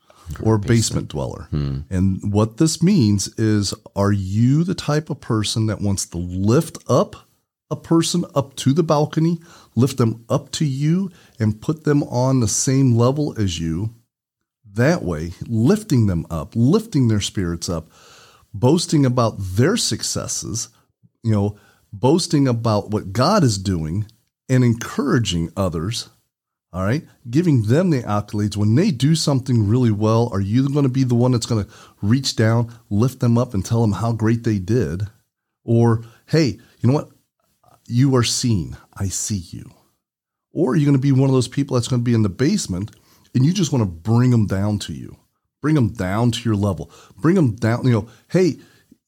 or 0.43 0.57
basement 0.57 1.07
dweller. 1.07 1.47
And 1.89 2.33
what 2.33 2.57
this 2.57 2.83
means 2.83 3.29
is 3.39 3.73
are 3.95 4.11
you 4.11 4.63
the 4.63 4.75
type 4.75 5.09
of 5.09 5.21
person 5.21 5.65
that 5.67 5.81
wants 5.81 6.05
to 6.07 6.17
lift 6.17 6.77
up 6.87 7.15
a 7.71 7.75
person 7.75 8.25
up 8.35 8.55
to 8.57 8.73
the 8.73 8.83
balcony, 8.83 9.39
lift 9.75 9.97
them 9.97 10.25
up 10.29 10.51
to 10.51 10.65
you 10.65 11.11
and 11.39 11.61
put 11.61 11.83
them 11.83 12.03
on 12.03 12.39
the 12.39 12.47
same 12.47 12.95
level 12.95 13.39
as 13.39 13.59
you? 13.59 13.93
That 14.73 15.03
way, 15.03 15.33
lifting 15.47 16.07
them 16.07 16.25
up, 16.29 16.53
lifting 16.55 17.07
their 17.07 17.21
spirits 17.21 17.69
up, 17.69 17.89
boasting 18.53 19.05
about 19.05 19.35
their 19.37 19.77
successes, 19.77 20.69
you 21.23 21.31
know, 21.31 21.57
boasting 21.91 22.47
about 22.47 22.91
what 22.91 23.13
God 23.13 23.43
is 23.43 23.57
doing 23.57 24.05
and 24.47 24.63
encouraging 24.63 25.51
others. 25.55 26.09
All 26.71 26.83
right. 26.83 27.03
Giving 27.27 27.63
them 27.63 27.89
the 27.89 28.03
accolades 28.03 28.55
when 28.55 28.75
they 28.75 28.91
do 28.91 29.15
something 29.15 29.67
really 29.67 29.91
well. 29.91 30.29
Are 30.31 30.41
you 30.41 30.69
going 30.69 30.83
to 30.83 30.89
be 30.89 31.03
the 31.03 31.15
one 31.15 31.31
that's 31.31 31.47
going 31.47 31.65
to 31.65 31.71
reach 32.01 32.35
down, 32.35 32.71
lift 32.91 33.19
them 33.21 33.39
up, 33.39 33.55
and 33.55 33.65
tell 33.65 33.81
them 33.81 33.93
how 33.93 34.11
great 34.11 34.43
they 34.43 34.59
did? 34.59 35.07
Or, 35.63 36.03
hey, 36.27 36.59
you 36.79 36.89
know 36.89 36.93
what? 36.93 37.09
You 37.89 38.15
are 38.15 38.23
seen. 38.23 38.77
I 38.93 39.07
see 39.07 39.37
you. 39.37 39.71
Or 40.51 40.75
you're 40.75 40.79
you 40.79 40.85
going 40.85 40.97
to 40.97 41.01
be 41.01 41.11
one 41.11 41.29
of 41.29 41.33
those 41.33 41.47
people 41.47 41.75
that's 41.75 41.87
going 41.87 42.01
to 42.01 42.05
be 42.05 42.13
in 42.13 42.23
the 42.23 42.29
basement 42.29 42.95
and 43.35 43.45
you 43.45 43.53
just 43.53 43.71
want 43.71 43.81
to 43.83 43.85
bring 43.85 44.31
them 44.31 44.47
down 44.47 44.79
to 44.79 44.93
you? 44.93 45.17
Bring 45.61 45.75
them 45.75 45.89
down 45.89 46.31
to 46.31 46.39
your 46.43 46.55
level. 46.55 46.91
Bring 47.17 47.35
them 47.35 47.55
down. 47.55 47.85
You 47.85 47.91
know, 47.91 48.09
hey, 48.29 48.57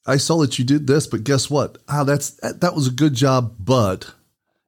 I 0.05 0.17
saw 0.17 0.37
that 0.41 0.59
you 0.59 0.65
did 0.65 0.87
this, 0.87 1.07
but 1.07 1.23
guess 1.23 1.49
what? 1.49 1.77
Ah, 1.87 2.03
that's 2.03 2.31
that, 2.41 2.61
that 2.61 2.75
was 2.75 2.87
a 2.87 2.91
good 2.91 3.13
job, 3.13 3.55
but 3.59 4.13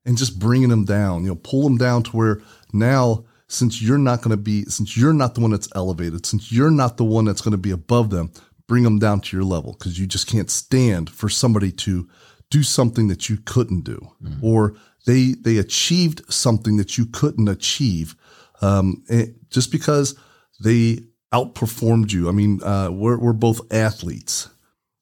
and 0.05 0.17
just 0.17 0.39
bringing 0.39 0.69
them 0.69 0.85
down. 0.85 1.23
You 1.23 1.29
know, 1.29 1.35
pull 1.35 1.63
them 1.63 1.77
down 1.77 2.03
to 2.03 2.11
where 2.11 2.41
now 2.71 3.25
since 3.47 3.81
you're 3.81 3.97
not 3.97 4.21
going 4.21 4.31
to 4.31 4.41
be, 4.41 4.63
since 4.65 4.97
you're 4.97 5.13
not 5.13 5.35
the 5.35 5.41
one 5.41 5.51
that's 5.51 5.69
elevated, 5.75 6.25
since 6.25 6.51
you're 6.51 6.71
not 6.71 6.97
the 6.97 7.03
one 7.03 7.25
that's 7.25 7.41
going 7.41 7.51
to 7.51 7.57
be 7.57 7.71
above 7.71 8.09
them, 8.09 8.31
bring 8.67 8.83
them 8.83 8.99
down 8.99 9.21
to 9.21 9.37
your 9.37 9.45
level 9.45 9.73
because 9.73 9.99
you 9.99 10.07
just 10.07 10.27
can't 10.27 10.49
stand 10.49 11.09
for 11.09 11.29
somebody 11.29 11.71
to 11.71 12.07
do 12.53 12.61
something 12.61 13.07
that 13.07 13.29
you 13.29 13.37
couldn't 13.45 13.83
do 13.83 13.99
mm-hmm. 14.23 14.45
or 14.45 14.75
they 15.07 15.33
they 15.41 15.57
achieved 15.57 16.21
something 16.31 16.77
that 16.77 16.99
you 16.99 17.05
couldn't 17.07 17.47
achieve 17.47 18.15
um, 18.61 19.03
just 19.49 19.71
because 19.71 20.15
they 20.63 20.99
outperformed 21.33 22.11
you. 22.11 22.29
I 22.29 22.31
mean, 22.31 22.61
uh, 22.61 22.89
we're 22.91 23.17
we're 23.17 23.33
both 23.33 23.59
athletes. 23.73 24.49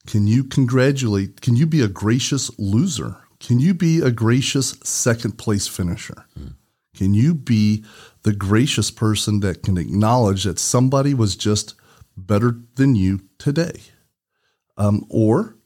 Can 0.08 0.28
you 0.28 0.46
congratulate? 0.46 1.42
Can 1.42 1.58
you 1.58 1.68
be 1.68 1.82
a 1.82 1.90
gracious 1.90 2.50
loser? 2.58 3.18
Can 3.42 3.60
you 3.60 3.74
be 3.74 4.00
a 4.00 4.12
gracious 4.12 4.78
second 4.84 5.38
place 5.38 5.68
finisher? 5.68 6.26
Mm. 6.40 6.56
Can 6.96 7.14
you 7.14 7.36
be 7.36 7.84
the 8.24 8.34
gracious 8.34 8.92
person 8.92 9.42
that 9.42 9.62
can 9.62 9.78
acknowledge 9.78 10.46
that 10.46 10.58
somebody 10.58 11.14
was 11.14 11.36
just 11.36 11.76
better 12.16 12.60
than 12.76 12.96
you 12.96 13.20
today? 13.38 13.82
Um, 14.78 15.06
or 15.10 15.58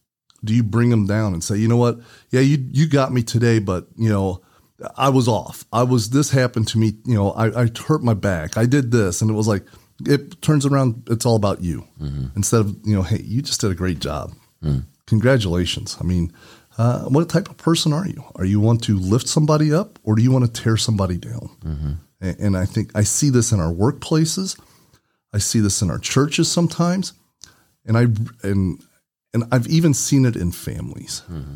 do 0.46 0.54
you 0.54 0.64
bring 0.64 0.90
them 0.90 1.06
down 1.06 1.34
and 1.34 1.44
say, 1.44 1.58
you 1.58 1.68
know 1.68 1.78
what? 1.78 2.00
Yeah, 2.30 2.42
you 2.42 2.66
you 2.72 2.88
got 2.88 3.12
me 3.12 3.24
today, 3.24 3.60
but 3.60 3.88
you 3.98 4.10
know, 4.10 4.42
I 4.98 5.10
was 5.10 5.28
off. 5.28 5.66
I 5.72 5.84
was 5.84 6.10
this 6.10 6.32
happened 6.32 6.68
to 6.70 6.78
me. 6.78 6.94
You 7.06 7.16
know, 7.16 7.32
I, 7.32 7.64
I 7.64 7.70
hurt 7.88 8.04
my 8.04 8.14
back. 8.14 8.58
I 8.58 8.66
did 8.66 8.92
this, 8.92 9.22
and 9.22 9.30
it 9.30 9.34
was 9.34 9.48
like 9.48 9.66
it 10.06 10.42
turns 10.42 10.66
around. 10.66 11.08
It's 11.10 11.26
all 11.26 11.36
about 11.36 11.62
you 11.62 11.88
mm-hmm. 12.02 12.28
instead 12.36 12.62
of 12.62 12.76
you 12.84 12.96
know, 12.96 13.02
hey, 13.02 13.22
you 13.24 13.42
just 13.42 13.62
did 13.62 13.72
a 13.72 13.76
great 13.76 14.00
job. 14.00 14.34
Mm. 14.64 14.86
Congratulations. 15.08 15.98
I 16.00 16.04
mean, 16.04 16.34
uh, 16.78 17.04
what 17.04 17.30
type 17.30 17.50
of 17.50 17.58
person 17.58 17.94
are 17.94 18.08
you? 18.08 18.24
Are 18.36 18.46
you 18.46 18.60
want 18.60 18.84
to 18.86 18.98
lift 18.98 19.28
somebody 19.28 19.74
up, 19.74 20.00
or 20.04 20.16
do 20.16 20.22
you 20.22 20.32
want 20.32 20.46
to 20.46 20.62
tear 20.62 20.78
somebody 20.78 21.18
down? 21.18 21.50
Mm-hmm. 21.64 21.92
And, 22.22 22.40
and 22.40 22.58
I 22.58 22.66
think 22.66 22.92
I 22.96 23.04
see 23.04 23.30
this 23.30 23.52
in 23.52 23.60
our 23.60 23.72
workplaces. 23.72 24.60
I 25.34 25.38
see 25.38 25.60
this 25.60 25.82
in 25.82 25.90
our 25.90 26.00
churches 26.00 26.52
sometimes, 26.52 27.14
and 27.86 27.98
I 27.98 28.08
and 28.48 28.84
and 29.36 29.44
I've 29.52 29.68
even 29.68 29.94
seen 29.94 30.24
it 30.24 30.38
in 30.38 30.54
families. 30.54 31.22
Mm-hmm. 31.30 31.56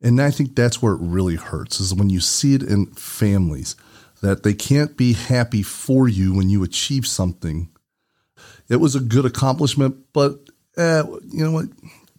And 0.00 0.22
I 0.22 0.30
think 0.30 0.56
that's 0.56 0.80
where 0.80 0.94
it 0.94 1.00
really 1.02 1.36
hurts 1.36 1.78
is 1.78 1.94
when 1.94 2.08
you 2.08 2.18
see 2.18 2.54
it 2.54 2.62
in 2.62 2.86
families 2.86 3.76
that 4.22 4.42
they 4.42 4.54
can't 4.54 4.96
be 4.96 5.12
happy 5.12 5.62
for 5.62 6.08
you 6.08 6.34
when 6.34 6.48
you 6.48 6.62
achieve 6.62 7.06
something. 7.06 7.68
It 8.70 8.76
was 8.76 8.94
a 8.94 9.00
good 9.00 9.26
accomplishment, 9.26 9.96
but 10.14 10.38
eh, 10.78 11.02
you 11.28 11.44
know 11.44 11.52
what? 11.52 11.66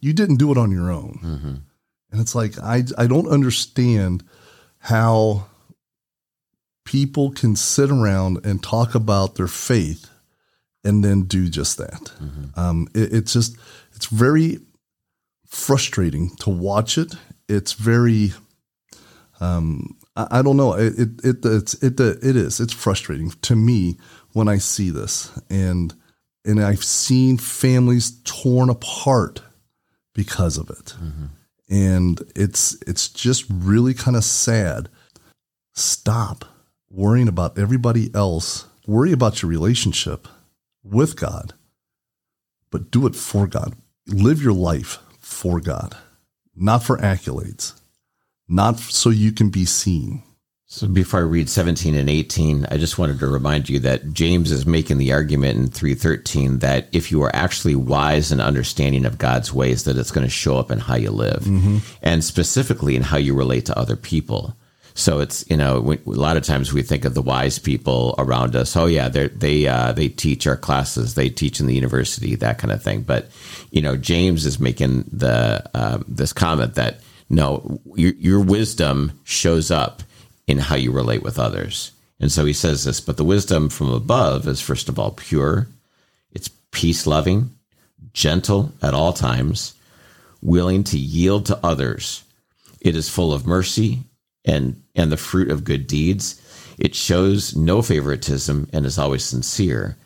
You 0.00 0.12
didn't 0.12 0.36
do 0.36 0.52
it 0.52 0.58
on 0.58 0.70
your 0.70 0.92
own. 0.92 1.18
Mm-hmm. 1.20 1.54
And 2.12 2.20
it's 2.20 2.36
like, 2.36 2.56
I, 2.60 2.84
I 2.96 3.08
don't 3.08 3.28
understand 3.28 4.22
how 4.78 5.46
people 6.84 7.32
can 7.32 7.56
sit 7.56 7.90
around 7.90 8.46
and 8.46 8.62
talk 8.62 8.94
about 8.94 9.34
their 9.34 9.48
faith 9.48 10.08
and 10.84 11.04
then 11.04 11.22
do 11.22 11.48
just 11.48 11.78
that. 11.78 12.12
Mm-hmm. 12.22 12.60
Um, 12.60 12.86
it, 12.94 13.12
it's 13.12 13.32
just, 13.32 13.56
it's 13.96 14.06
very 14.06 14.60
frustrating 15.52 16.34
to 16.36 16.50
watch 16.50 16.96
it. 16.96 17.14
It's 17.48 17.74
very 17.74 18.32
um, 19.40 19.98
I, 20.16 20.38
I, 20.38 20.42
don't 20.42 20.56
know. 20.56 20.74
It 20.74 20.98
it 20.98 21.24
it 21.24 21.44
it's, 21.44 21.74
it 21.74 22.00
it 22.00 22.36
is. 22.36 22.60
It's 22.60 22.72
frustrating 22.72 23.30
to 23.42 23.56
me 23.56 23.98
when 24.32 24.48
I 24.48 24.58
see 24.58 24.90
this. 24.90 25.30
And 25.50 25.94
and 26.44 26.62
I've 26.62 26.84
seen 26.84 27.38
families 27.38 28.20
torn 28.24 28.70
apart 28.70 29.42
because 30.14 30.58
of 30.58 30.70
it. 30.70 30.94
Mm-hmm. 31.02 31.26
and 31.70 32.20
it's 32.34 32.76
it's 32.86 33.08
just 33.08 33.44
really 33.48 33.94
kind 33.94 34.16
of 34.16 34.24
sad. 34.24 34.88
Stop 35.74 36.44
worrying 36.90 37.28
about 37.28 37.58
everybody 37.58 38.10
else. 38.14 38.66
Worry 38.86 39.12
about 39.12 39.42
your 39.42 39.50
relationship 39.50 40.28
with 40.82 41.16
God 41.16 41.54
but 42.72 42.90
do 42.90 43.06
it 43.06 43.14
for 43.14 43.46
God. 43.46 43.76
Live 44.08 44.42
your 44.42 44.54
life 44.54 44.98
for 45.32 45.60
God 45.60 45.96
not 46.54 46.82
for 46.82 46.98
accolades, 46.98 47.74
not 48.48 48.78
so 48.78 49.10
you 49.10 49.32
can 49.32 49.50
be 49.50 49.64
seen. 49.64 50.22
So 50.66 50.88
before 50.88 51.20
I 51.20 51.24
read 51.24 51.50
17 51.50 51.94
and 51.94 52.08
18, 52.08 52.66
I 52.70 52.78
just 52.78 52.98
wanted 52.98 53.18
to 53.18 53.26
remind 53.26 53.68
you 53.68 53.78
that 53.80 54.14
James 54.14 54.50
is 54.50 54.64
making 54.64 54.96
the 54.96 55.12
argument 55.12 55.58
in 55.58 55.66
313 55.68 56.60
that 56.60 56.88
if 56.92 57.12
you 57.12 57.22
are 57.22 57.34
actually 57.34 57.74
wise 57.74 58.32
and 58.32 58.40
understanding 58.40 59.04
of 59.04 59.18
God's 59.18 59.52
ways, 59.52 59.84
that 59.84 59.98
it's 59.98 60.10
going 60.10 60.26
to 60.26 60.30
show 60.30 60.56
up 60.56 60.70
in 60.70 60.78
how 60.78 60.94
you 60.94 61.10
live 61.10 61.42
mm-hmm. 61.42 61.78
and 62.00 62.24
specifically 62.24 62.96
in 62.96 63.02
how 63.02 63.18
you 63.18 63.34
relate 63.34 63.66
to 63.66 63.78
other 63.78 63.96
people. 63.96 64.56
So 64.94 65.20
it's 65.20 65.48
you 65.48 65.56
know 65.56 65.92
a 65.92 66.10
lot 66.10 66.36
of 66.36 66.42
times 66.42 66.72
we 66.72 66.82
think 66.82 67.04
of 67.04 67.14
the 67.14 67.22
wise 67.22 67.58
people 67.58 68.14
around 68.18 68.54
us. 68.54 68.76
Oh 68.76 68.86
yeah, 68.86 69.08
they 69.08 69.28
they 69.28 69.66
uh, 69.66 69.92
they 69.92 70.08
teach 70.08 70.46
our 70.46 70.56
classes, 70.56 71.14
they 71.14 71.30
teach 71.30 71.60
in 71.60 71.66
the 71.66 71.74
university, 71.74 72.34
that 72.36 72.58
kind 72.58 72.72
of 72.72 72.82
thing. 72.82 73.02
But 73.02 73.30
you 73.70 73.80
know, 73.80 73.96
James 73.96 74.44
is 74.44 74.60
making 74.60 75.04
the 75.12 75.64
um, 75.74 76.04
this 76.06 76.32
comment 76.32 76.74
that 76.74 77.00
no, 77.30 77.80
your, 77.94 78.12
your 78.14 78.40
wisdom 78.40 79.18
shows 79.24 79.70
up 79.70 80.02
in 80.46 80.58
how 80.58 80.76
you 80.76 80.92
relate 80.92 81.22
with 81.22 81.38
others. 81.38 81.92
And 82.20 82.30
so 82.30 82.44
he 82.44 82.52
says 82.52 82.84
this, 82.84 83.00
but 83.00 83.16
the 83.16 83.24
wisdom 83.24 83.70
from 83.70 83.90
above 83.90 84.46
is 84.46 84.60
first 84.60 84.88
of 84.88 84.98
all 84.98 85.12
pure, 85.12 85.66
it's 86.32 86.48
peace 86.70 87.06
loving, 87.06 87.50
gentle 88.12 88.72
at 88.82 88.94
all 88.94 89.14
times, 89.14 89.74
willing 90.42 90.84
to 90.84 90.98
yield 90.98 91.46
to 91.46 91.58
others. 91.64 92.22
It 92.80 92.94
is 92.94 93.08
full 93.08 93.32
of 93.32 93.46
mercy 93.46 94.00
and 94.44 94.82
and 94.94 95.10
the 95.10 95.16
fruit 95.16 95.50
of 95.50 95.64
good 95.64 95.86
deeds. 95.86 96.40
It 96.78 96.94
shows 96.94 97.54
no 97.54 97.82
favoritism 97.82 98.68
and 98.72 98.86
is 98.86 98.98
always 98.98 99.24
sincere. 99.24 99.96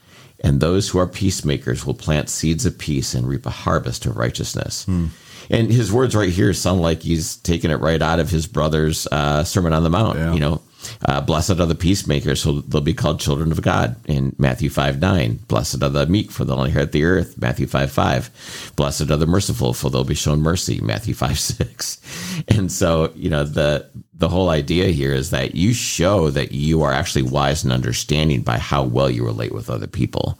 And 0.40 0.60
those 0.60 0.88
who 0.88 0.98
are 0.98 1.06
peacemakers 1.06 1.86
will 1.86 1.94
plant 1.94 2.28
seeds 2.28 2.66
of 2.66 2.78
peace 2.78 3.14
and 3.14 3.26
reap 3.26 3.46
a 3.46 3.50
harvest 3.50 4.04
of 4.04 4.16
righteousness. 4.16 4.84
Hmm. 4.84 5.06
And 5.48 5.70
his 5.70 5.92
words 5.92 6.14
right 6.14 6.28
here 6.28 6.52
sound 6.52 6.82
like 6.82 7.02
he's 7.02 7.36
taking 7.36 7.70
it 7.70 7.80
right 7.80 8.02
out 8.02 8.20
of 8.20 8.30
his 8.30 8.46
brother's 8.46 9.06
uh, 9.12 9.44
Sermon 9.44 9.72
on 9.72 9.84
the 9.84 9.90
Mount. 9.90 10.18
Yeah. 10.18 10.34
You 10.34 10.40
know, 10.40 10.62
uh, 11.04 11.20
blessed 11.20 11.58
are 11.60 11.66
the 11.66 11.74
peacemakers, 11.74 12.42
so 12.42 12.60
they'll 12.60 12.80
be 12.80 12.94
called 12.94 13.20
children 13.20 13.52
of 13.52 13.62
God 13.62 13.96
in 14.06 14.34
Matthew 14.38 14.70
5 14.70 15.00
9. 15.00 15.40
Blessed 15.48 15.82
are 15.82 15.88
the 15.88 16.06
meek, 16.06 16.30
for 16.30 16.44
they'll 16.44 16.64
inherit 16.64 16.92
the 16.92 17.04
earth, 17.04 17.38
Matthew 17.38 17.66
5 17.66 17.90
5. 17.90 18.72
Blessed 18.76 19.10
are 19.10 19.16
the 19.16 19.26
merciful, 19.26 19.72
for 19.72 19.90
they'll 19.90 20.04
be 20.04 20.14
shown 20.14 20.40
mercy, 20.40 20.80
Matthew 20.80 21.14
5 21.26 21.38
6. 21.38 22.44
And 22.48 22.70
so, 22.70 23.12
you 23.14 23.30
know, 23.30 23.44
the, 23.44 23.88
the 24.14 24.28
whole 24.28 24.48
idea 24.48 24.86
here 24.88 25.12
is 25.12 25.30
that 25.30 25.54
you 25.54 25.72
show 25.72 26.30
that 26.30 26.52
you 26.52 26.82
are 26.82 26.92
actually 26.92 27.22
wise 27.22 27.64
and 27.64 27.72
understanding 27.72 28.42
by 28.42 28.58
how 28.58 28.82
well 28.82 29.10
you 29.10 29.24
relate 29.24 29.52
with 29.52 29.70
other 29.70 29.86
people. 29.86 30.38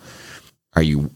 Are 0.75 0.83
you 0.83 1.11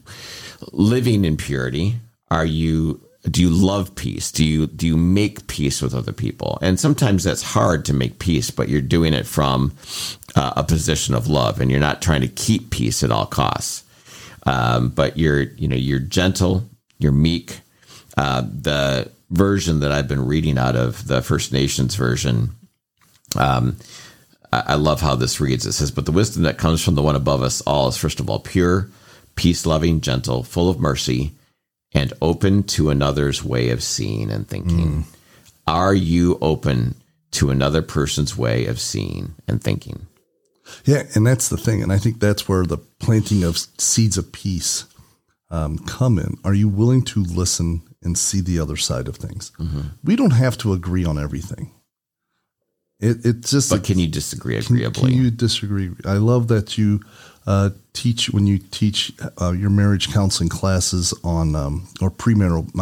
living 0.71 1.25
in 1.25 1.37
purity? 1.37 1.95
Are 2.29 2.45
you 2.45 3.01
do 3.29 3.41
you 3.41 3.49
love 3.49 3.93
peace? 3.95 4.31
Do 4.31 4.43
you 4.43 4.67
do 4.67 4.87
you 4.87 4.97
make 4.97 5.45
peace 5.47 5.81
with 5.81 5.93
other 5.93 6.11
people? 6.11 6.57
And 6.61 6.79
sometimes 6.79 7.23
that's 7.23 7.43
hard 7.43 7.85
to 7.85 7.93
make 7.93 8.19
peace 8.19 8.49
but 8.49 8.67
you're 8.67 8.81
doing 8.81 9.13
it 9.13 9.27
from 9.27 9.73
uh, 10.35 10.53
a 10.57 10.63
position 10.63 11.13
of 11.13 11.27
love 11.27 11.61
and 11.61 11.69
you're 11.69 11.79
not 11.79 12.01
trying 12.01 12.21
to 12.21 12.27
keep 12.27 12.71
peace 12.71 13.03
at 13.03 13.11
all 13.11 13.27
costs. 13.27 13.83
Um, 14.43 14.89
but 14.89 15.17
you're 15.17 15.41
you 15.41 15.67
know 15.67 15.75
you're 15.75 15.99
gentle 15.99 16.67
you're 16.97 17.11
meek. 17.11 17.59
Uh, 18.17 18.41
the 18.41 19.11
version 19.29 19.79
that 19.79 19.93
i've 19.93 20.09
been 20.09 20.25
reading 20.25 20.57
out 20.57 20.75
of 20.75 21.07
the 21.07 21.21
first 21.21 21.53
nations 21.53 21.95
version 21.95 22.49
um, 23.37 23.77
I, 24.51 24.63
I 24.67 24.75
love 24.75 24.99
how 24.99 25.15
this 25.15 25.39
reads. 25.39 25.65
It 25.65 25.71
says 25.71 25.91
but 25.91 26.05
the 26.05 26.11
wisdom 26.11 26.43
that 26.43 26.57
comes 26.57 26.83
from 26.83 26.95
the 26.95 27.01
one 27.01 27.15
above 27.15 27.41
us 27.41 27.61
all 27.61 27.87
is 27.87 27.97
first 27.97 28.19
of 28.19 28.29
all 28.29 28.39
pure 28.39 28.89
peace 29.35 29.65
loving 29.65 30.01
gentle 30.01 30.43
full 30.43 30.69
of 30.69 30.79
mercy 30.79 31.31
and 31.93 32.13
open 32.21 32.63
to 32.63 32.89
another's 32.89 33.43
way 33.43 33.69
of 33.69 33.83
seeing 33.83 34.31
and 34.31 34.47
thinking. 34.47 35.03
Mm. 35.03 35.03
Are 35.67 35.93
you 35.93 36.37
open 36.41 36.95
to 37.31 37.49
another 37.49 37.81
person's 37.81 38.37
way 38.37 38.65
of 38.65 38.79
seeing 38.79 39.35
and 39.47 39.61
thinking? 39.63 40.07
Yeah, 40.85 41.03
and 41.15 41.25
that's 41.25 41.49
the 41.49 41.57
thing. 41.57 41.83
And 41.83 41.91
I 41.91 41.97
think 41.97 42.19
that's 42.19 42.47
where 42.47 42.65
the 42.65 42.77
planting 42.77 43.43
of 43.43 43.57
seeds 43.77 44.17
of 44.17 44.31
peace 44.31 44.85
um, 45.49 45.77
come 45.79 46.17
in. 46.17 46.37
Are 46.43 46.53
you 46.53 46.69
willing 46.69 47.03
to 47.05 47.23
listen 47.23 47.81
and 48.01 48.17
see 48.17 48.41
the 48.41 48.59
other 48.59 48.77
side 48.77 49.07
of 49.07 49.17
things? 49.17 49.51
Mm-hmm. 49.59 49.81
We 50.03 50.15
don't 50.15 50.31
have 50.31 50.57
to 50.59 50.73
agree 50.73 51.05
on 51.05 51.19
everything. 51.19 51.71
It, 52.99 53.25
it 53.25 53.41
just. 53.41 53.69
But 53.69 53.83
can 53.83 53.99
you 53.99 54.07
disagree 54.07 54.57
agreeably? 54.57 54.91
Can, 54.91 55.09
can 55.09 55.23
you 55.23 55.31
disagree? 55.31 55.91
I 56.05 56.13
love 56.13 56.47
that 56.49 56.77
you 56.77 57.01
uh, 57.47 57.71
teach 57.93 58.29
when 58.29 58.47
you 58.47 58.57
teach 58.57 59.11
uh, 59.39 59.51
your 59.51 59.69
marriage 59.69 60.13
counseling 60.13 60.49
classes 60.49 61.13
on 61.23 61.55
um, 61.55 61.87
or 62.01 62.11
premarital 62.11 62.73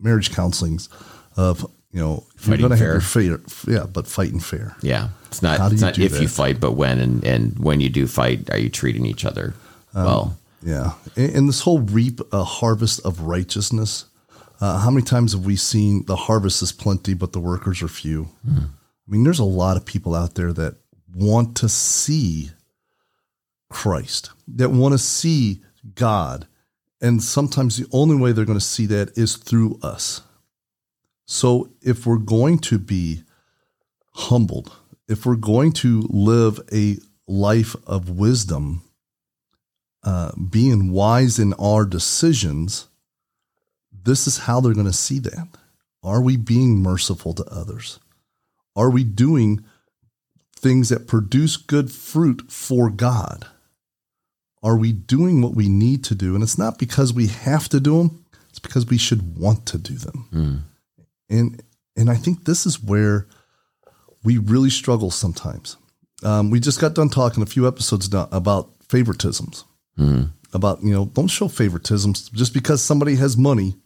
marriage 0.00 0.30
counselings 0.30 0.88
of 1.36 1.62
you 1.92 2.00
know 2.00 2.24
fighting 2.36 2.60
you're 2.60 2.68
going 2.68 2.78
to 2.78 2.84
have 2.84 2.94
your 2.94 3.00
fair, 3.00 3.40
yeah, 3.66 3.86
but 3.86 4.06
fighting 4.06 4.40
fair. 4.40 4.76
Yeah, 4.82 5.08
it's 5.26 5.42
not. 5.42 5.72
It's 5.72 5.82
not 5.82 5.98
if 5.98 6.12
that? 6.12 6.22
you 6.22 6.28
fight, 6.28 6.60
but 6.60 6.72
when 6.72 6.98
and 7.00 7.24
and 7.24 7.58
when 7.58 7.80
you 7.80 7.88
do 7.88 8.06
fight, 8.06 8.50
are 8.50 8.58
you 8.58 8.68
treating 8.68 9.06
each 9.06 9.24
other 9.24 9.54
um, 9.94 10.04
well? 10.04 10.38
Yeah, 10.62 10.92
and, 11.16 11.34
and, 11.34 11.48
this 11.48 11.60
whole 11.60 11.80
reap 11.80 12.20
a 12.32 12.44
harvest 12.44 13.00
of 13.04 13.20
righteousness. 13.20 14.06
Uh, 14.58 14.78
how 14.78 14.90
many 14.90 15.04
times 15.04 15.32
have 15.32 15.44
we 15.44 15.54
seen 15.54 16.04
the 16.06 16.16
harvest 16.16 16.62
is 16.62 16.72
plenty, 16.72 17.12
but 17.12 17.32
the 17.32 17.40
workers 17.40 17.82
are 17.82 17.88
few? 17.88 18.28
Mm. 18.48 18.70
I 19.06 19.10
mean, 19.10 19.22
there's 19.22 19.38
a 19.38 19.44
lot 19.44 19.76
of 19.76 19.84
people 19.84 20.14
out 20.14 20.34
there 20.34 20.52
that 20.54 20.76
want 21.14 21.56
to 21.58 21.68
see 21.68 22.50
Christ, 23.68 24.30
that 24.48 24.70
want 24.70 24.92
to 24.92 24.98
see 24.98 25.62
God. 25.94 26.46
And 27.00 27.22
sometimes 27.22 27.76
the 27.76 27.86
only 27.92 28.16
way 28.16 28.32
they're 28.32 28.44
going 28.44 28.58
to 28.58 28.64
see 28.64 28.86
that 28.86 29.16
is 29.16 29.36
through 29.36 29.78
us. 29.82 30.22
So 31.26 31.70
if 31.82 32.06
we're 32.06 32.18
going 32.18 32.58
to 32.60 32.78
be 32.78 33.22
humbled, 34.14 34.74
if 35.08 35.26
we're 35.26 35.36
going 35.36 35.72
to 35.72 36.02
live 36.08 36.60
a 36.72 36.98
life 37.26 37.76
of 37.86 38.10
wisdom, 38.10 38.82
uh, 40.04 40.30
being 40.36 40.92
wise 40.92 41.38
in 41.38 41.52
our 41.54 41.84
decisions, 41.84 42.86
this 43.90 44.26
is 44.26 44.38
how 44.38 44.60
they're 44.60 44.74
going 44.74 44.86
to 44.86 44.92
see 44.92 45.18
that. 45.18 45.48
Are 46.02 46.22
we 46.22 46.36
being 46.36 46.78
merciful 46.78 47.34
to 47.34 47.44
others? 47.46 47.98
Are 48.76 48.90
we 48.90 49.02
doing 49.02 49.64
things 50.54 50.88
that 50.90 51.08
produce 51.08 51.56
good 51.56 51.90
fruit 51.90 52.50
for 52.50 52.88
God? 52.88 53.46
Are 54.62 54.76
we 54.76 54.92
doing 54.92 55.42
what 55.42 55.54
we 55.54 55.68
need 55.68 56.04
to 56.04 56.14
do? 56.14 56.34
And 56.34 56.42
it's 56.42 56.58
not 56.58 56.78
because 56.78 57.12
we 57.12 57.28
have 57.28 57.68
to 57.68 57.80
do 57.80 57.98
them, 57.98 58.24
it's 58.48 58.58
because 58.58 58.86
we 58.86 58.98
should 58.98 59.36
want 59.36 59.66
to 59.66 59.78
do 59.78 59.94
them. 59.94 60.28
Mm. 60.32 60.60
And 61.28 61.62
and 61.96 62.10
I 62.10 62.14
think 62.14 62.44
this 62.44 62.66
is 62.66 62.82
where 62.82 63.26
we 64.24 64.38
really 64.38 64.70
struggle 64.70 65.10
sometimes. 65.10 65.76
Um, 66.22 66.50
we 66.50 66.60
just 66.60 66.80
got 66.80 66.94
done 66.94 67.08
talking 67.08 67.42
a 67.42 67.46
few 67.46 67.66
episodes 67.66 68.12
about 68.12 68.78
favoritisms. 68.88 69.64
Mm. 69.98 70.30
About, 70.52 70.82
you 70.82 70.92
know, 70.92 71.06
don't 71.06 71.28
show 71.28 71.46
favoritisms 71.46 72.32
just 72.32 72.54
because 72.54 72.82
somebody 72.82 73.16
has 73.16 73.36
money. 73.36 73.76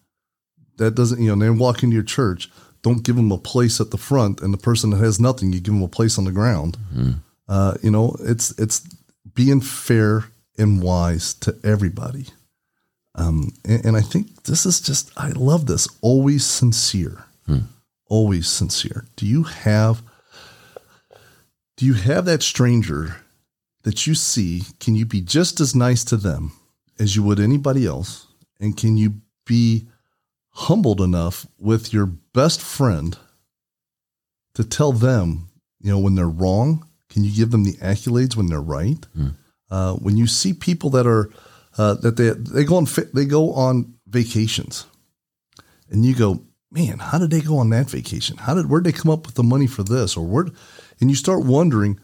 That 0.77 0.95
doesn't, 0.95 1.21
you 1.21 1.35
know, 1.35 1.45
they 1.45 1.51
walk 1.51 1.83
into 1.83 1.95
your 1.95 2.05
church, 2.05 2.51
don't 2.83 3.03
give 3.03 3.17
them 3.17 3.33
a 3.33 3.39
place 3.39 3.81
at 3.81 3.91
the 3.91 3.99
front, 3.99 4.41
and 4.41 4.53
the 4.55 4.59
person 4.59 4.91
that 4.91 4.99
has 4.99 5.21
nothing, 5.21 5.53
you 5.53 5.61
give 5.61 5.75
them 5.75 5.83
a 5.83 5.89
place 5.89 6.17
on 6.17 6.25
the 6.25 6.33
ground. 6.33 6.79
Mm. 6.95 7.17
Uh, 7.49 7.75
you 7.83 7.91
know, 7.91 8.17
it's 8.21 8.59
it's 8.59 8.81
being 9.35 9.61
fair 9.61 10.25
and 10.61 10.83
wise 10.83 11.35
to 11.35 11.59
everybody. 11.65 12.27
Um, 13.15 13.53
and, 13.65 13.85
and, 13.87 13.97
I 13.97 14.03
think 14.03 14.45
this 14.45 14.65
is 14.65 14.81
just, 14.81 15.11
I 15.17 15.31
love 15.31 15.67
this. 15.67 15.89
Always 16.01 16.47
sincere. 16.47 17.25
Hmm. 17.47 17.61
Always 18.09 18.49
sincere. 18.49 19.07
Do 19.17 19.27
you 19.27 19.43
have, 19.43 20.03
do 21.77 21.87
you 21.87 21.95
have 21.95 22.25
that 22.27 22.43
stranger 22.43 23.17
that 23.83 24.07
you 24.07 24.15
see? 24.15 24.63
Can 24.79 24.95
you 24.95 25.07
be 25.07 25.21
just 25.21 25.61
as 25.61 25.75
nice 25.75 26.05
to 26.05 26.17
them 26.17 26.53
as 27.01 27.17
you 27.17 27.25
would 27.25 27.41
anybody 27.41 27.85
else? 27.85 28.27
And 28.61 28.77
can 28.77 28.97
you 28.97 29.15
be 29.45 29.89
humbled 30.51 31.01
enough 31.01 31.47
with 31.59 31.93
your 31.93 32.07
best 32.07 32.61
friend 32.61 33.19
to 34.55 34.63
tell 34.63 34.93
them, 34.93 35.49
you 35.81 35.91
know, 35.91 35.99
when 35.99 36.15
they're 36.15 36.29
wrong? 36.29 36.87
Can 37.09 37.25
you 37.25 37.35
give 37.35 37.51
them 37.51 37.65
the 37.65 37.77
accolades 37.79 38.37
when 38.37 38.47
they're 38.47 38.61
right? 38.61 39.05
Hmm. 39.17 39.31
Uh, 39.71 39.95
when 39.95 40.17
you 40.17 40.27
see 40.27 40.53
people 40.53 40.91
that 40.91 41.07
are 41.07 41.31
uh, 41.79 41.95
that 41.95 42.17
they 42.17 42.31
they 42.31 42.65
go 42.65 42.77
on 42.77 42.87
they 43.15 43.25
go 43.25 43.53
on 43.53 43.95
vacations, 44.07 44.87
and 45.89 46.05
you 46.05 46.15
go, 46.15 46.43
man, 46.71 46.99
how 46.99 47.19
did 47.19 47.31
they 47.31 47.41
go 47.41 47.59
on 47.59 47.71
that 47.71 47.89
vacation? 47.89 48.37
How 48.37 48.55
did 48.55 48.69
where'd 48.69 48.85
they 48.85 48.93
come 48.93 49.11
up 49.11 49.27
with 49.27 49.37
the 49.37 49.43
money 49.43 49.67
for 49.67 49.83
this 49.83 50.17
or 50.17 50.27
where? 50.27 50.47
And 51.01 51.09
you 51.09 51.17
start 51.17 51.45
wondering, 51.45 51.99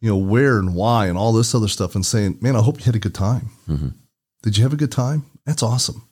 you 0.00 0.08
know, 0.08 0.16
where 0.16 0.58
and 0.58 0.74
why 0.74 1.06
and 1.06 1.18
all 1.18 1.32
this 1.32 1.54
other 1.54 1.68
stuff, 1.68 1.94
and 1.94 2.04
saying, 2.04 2.38
man, 2.40 2.56
I 2.56 2.62
hope 2.62 2.78
you 2.78 2.84
had 2.84 2.96
a 2.96 3.00
good 3.00 3.14
time. 3.14 3.50
Mm-hmm. 3.68 3.88
Did 4.42 4.56
you 4.56 4.62
have 4.62 4.72
a 4.72 4.76
good 4.76 4.92
time? 4.92 5.26
That's 5.44 5.62
awesome, 5.62 6.08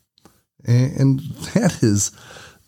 and, 0.66 0.97
and 0.97 1.21
that 1.55 1.83
is 1.83 2.12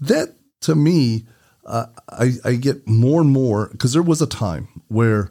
that 0.01 0.37
to 0.63 0.75
me. 0.75 1.27
Uh, 1.67 1.87
I, 2.09 2.33
I 2.43 2.55
get 2.55 2.89
more 2.89 3.21
and 3.21 3.31
more 3.31 3.69
because 3.71 3.93
there 3.93 4.03
was 4.03 4.23
a 4.23 4.27
time 4.27 4.69
where 4.89 5.31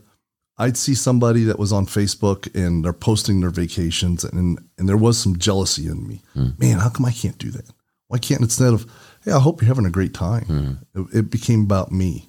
I'd 0.59 0.75
see 0.75 0.93
somebody 0.93 1.45
that 1.45 1.57
was 1.57 1.71
on 1.71 1.85
Facebook 1.85 2.53
and 2.53 2.83
they're 2.83 2.91
posting 2.91 3.39
their 3.39 3.49
vacations, 3.49 4.25
and 4.25 4.59
and 4.77 4.89
there 4.89 4.97
was 4.97 5.17
some 5.17 5.39
jealousy 5.39 5.87
in 5.87 6.05
me. 6.05 6.21
Mm. 6.35 6.59
Man, 6.59 6.79
how 6.79 6.89
come 6.89 7.05
I 7.05 7.11
can't 7.11 7.37
do 7.37 7.49
that? 7.51 7.69
Why 8.09 8.17
can't 8.17 8.41
instead 8.41 8.73
of 8.73 8.85
hey, 9.23 9.31
I 9.31 9.39
hope 9.39 9.61
you're 9.61 9.69
having 9.69 9.85
a 9.85 9.91
great 9.91 10.13
time? 10.13 10.45
Mm. 10.45 10.77
It, 10.93 11.17
it, 11.19 11.31
became 11.31 11.61
about 11.61 11.93
me, 11.93 12.27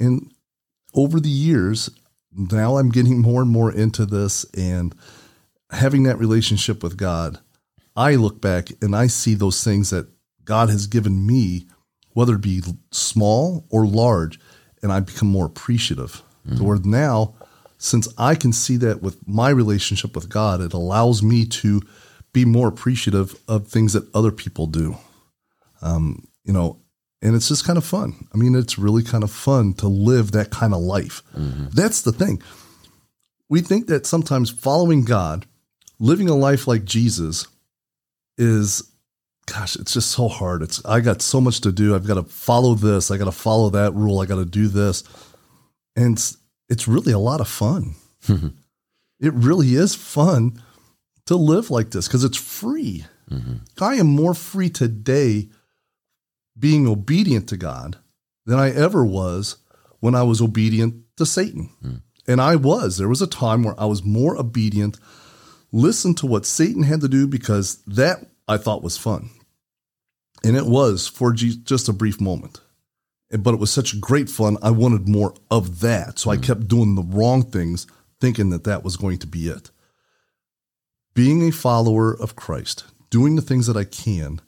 and 0.00 0.32
over 0.94 1.20
the 1.20 1.28
years, 1.28 1.90
now 2.32 2.78
I'm 2.78 2.88
getting 2.88 3.20
more 3.20 3.42
and 3.42 3.50
more 3.50 3.70
into 3.70 4.06
this 4.06 4.44
and 4.54 4.94
having 5.70 6.04
that 6.04 6.18
relationship 6.18 6.82
with 6.82 6.96
God. 6.96 7.38
I 7.94 8.14
look 8.14 8.40
back 8.40 8.68
and 8.80 8.96
I 8.96 9.08
see 9.08 9.34
those 9.34 9.62
things 9.62 9.90
that 9.90 10.08
God 10.44 10.70
has 10.70 10.86
given 10.86 11.26
me, 11.26 11.66
whether 12.12 12.34
it 12.34 12.42
be 12.42 12.62
small 12.92 13.66
or 13.68 13.86
large, 13.86 14.38
and 14.82 14.90
I 14.90 15.00
become 15.00 15.28
more 15.28 15.46
appreciative 15.46 16.22
Mm-hmm. 16.48 16.90
Now, 16.90 17.34
since 17.78 18.08
I 18.16 18.34
can 18.34 18.52
see 18.52 18.76
that 18.78 19.02
with 19.02 19.26
my 19.26 19.50
relationship 19.50 20.14
with 20.14 20.28
God, 20.28 20.60
it 20.60 20.72
allows 20.72 21.22
me 21.22 21.44
to 21.46 21.82
be 22.32 22.44
more 22.44 22.68
appreciative 22.68 23.38
of 23.48 23.68
things 23.68 23.92
that 23.92 24.14
other 24.14 24.30
people 24.32 24.66
do. 24.66 24.96
Um, 25.82 26.26
you 26.44 26.52
know, 26.52 26.80
and 27.22 27.34
it's 27.34 27.48
just 27.48 27.66
kind 27.66 27.78
of 27.78 27.84
fun. 27.84 28.28
I 28.32 28.36
mean, 28.36 28.54
it's 28.54 28.78
really 28.78 29.02
kind 29.02 29.24
of 29.24 29.30
fun 29.30 29.74
to 29.74 29.88
live 29.88 30.32
that 30.32 30.50
kind 30.50 30.74
of 30.74 30.80
life. 30.80 31.22
Mm-hmm. 31.36 31.68
That's 31.72 32.02
the 32.02 32.12
thing. 32.12 32.42
We 33.48 33.60
think 33.60 33.86
that 33.86 34.06
sometimes 34.06 34.50
following 34.50 35.04
God, 35.04 35.46
living 35.98 36.28
a 36.28 36.34
life 36.34 36.66
like 36.66 36.84
Jesus, 36.84 37.46
is 38.38 38.90
gosh, 39.46 39.76
it's 39.76 39.94
just 39.94 40.10
so 40.10 40.28
hard. 40.28 40.62
It's 40.62 40.84
I 40.84 41.00
got 41.00 41.22
so 41.22 41.40
much 41.40 41.60
to 41.62 41.72
do. 41.72 41.94
I've 41.94 42.06
got 42.06 42.14
to 42.14 42.24
follow 42.24 42.74
this. 42.74 43.10
I 43.10 43.16
got 43.16 43.26
to 43.26 43.32
follow 43.32 43.70
that 43.70 43.94
rule. 43.94 44.20
I 44.20 44.26
got 44.26 44.36
to 44.36 44.44
do 44.44 44.68
this 44.68 45.04
and 45.96 46.14
it's, 46.14 46.36
it's 46.68 46.86
really 46.86 47.12
a 47.12 47.18
lot 47.18 47.40
of 47.40 47.48
fun. 47.48 47.94
it 48.28 49.32
really 49.32 49.74
is 49.74 49.94
fun 49.94 50.62
to 51.26 51.36
live 51.36 51.70
like 51.70 51.90
this 51.90 52.06
because 52.06 52.24
it's 52.24 52.36
free. 52.36 53.04
Mm-hmm. 53.30 53.56
I 53.80 53.94
am 53.94 54.06
more 54.06 54.34
free 54.34 54.70
today 54.70 55.48
being 56.58 56.86
obedient 56.86 57.48
to 57.48 57.56
God 57.56 57.98
than 58.44 58.58
I 58.58 58.70
ever 58.70 59.04
was 59.04 59.56
when 60.00 60.14
I 60.14 60.22
was 60.22 60.40
obedient 60.40 61.02
to 61.16 61.26
Satan. 61.26 61.70
Mm. 61.84 62.02
And 62.28 62.40
I 62.40 62.56
was. 62.56 62.98
There 62.98 63.08
was 63.08 63.22
a 63.22 63.26
time 63.26 63.62
where 63.62 63.78
I 63.78 63.86
was 63.86 64.04
more 64.04 64.36
obedient, 64.36 64.98
listened 65.72 66.18
to 66.18 66.26
what 66.26 66.46
Satan 66.46 66.82
had 66.82 67.00
to 67.00 67.08
do 67.08 67.26
because 67.26 67.82
that 67.86 68.18
I 68.48 68.56
thought 68.56 68.82
was 68.82 68.96
fun. 68.96 69.30
And 70.44 70.56
it 70.56 70.66
was 70.66 71.08
for 71.08 71.32
just 71.32 71.88
a 71.88 71.92
brief 71.92 72.20
moment 72.20 72.60
but 73.30 73.54
it 73.54 73.60
was 73.60 73.70
such 73.70 74.00
great 74.00 74.28
fun. 74.28 74.56
I 74.62 74.70
wanted 74.70 75.08
more 75.08 75.34
of 75.50 75.80
that. 75.80 76.18
So 76.18 76.30
mm. 76.30 76.34
I 76.34 76.36
kept 76.36 76.68
doing 76.68 76.94
the 76.94 77.02
wrong 77.02 77.42
things, 77.42 77.86
thinking 78.20 78.50
that 78.50 78.64
that 78.64 78.84
was 78.84 78.96
going 78.96 79.18
to 79.18 79.26
be 79.26 79.48
it. 79.48 79.70
Being 81.14 81.42
a 81.42 81.52
follower 81.52 82.12
of 82.12 82.36
Christ, 82.36 82.84
doing 83.10 83.36
the 83.36 83.42
things 83.42 83.66
that 83.66 83.76
I 83.76 83.84
can, 83.84 84.40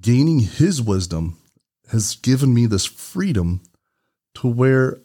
gaining 0.00 0.40
his 0.40 0.80
wisdom 0.80 1.38
has 1.90 2.16
given 2.16 2.54
me 2.54 2.66
this 2.66 2.86
freedom 2.86 3.60
to 4.34 4.48
where 4.48 4.98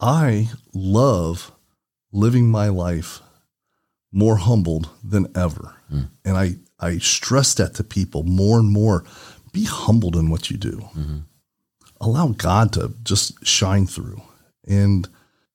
I 0.00 0.50
love 0.74 1.52
living 2.12 2.50
my 2.50 2.68
life 2.68 3.20
more 4.12 4.36
humbled 4.36 4.90
than 5.02 5.26
ever. 5.34 5.76
Mm. 5.92 6.08
And 6.24 6.36
I, 6.36 6.56
I 6.78 6.98
stress 6.98 7.54
that 7.54 7.74
to 7.76 7.84
people 7.84 8.22
more 8.22 8.58
and 8.58 8.68
more. 8.68 9.04
Be 9.52 9.64
humbled 9.64 10.16
in 10.16 10.30
what 10.30 10.50
you 10.50 10.56
do. 10.56 10.76
Mm-hmm 10.94 11.18
allow 12.02 12.28
God 12.28 12.72
to 12.74 12.94
just 13.02 13.46
shine 13.46 13.86
through. 13.86 14.20
And 14.68 15.08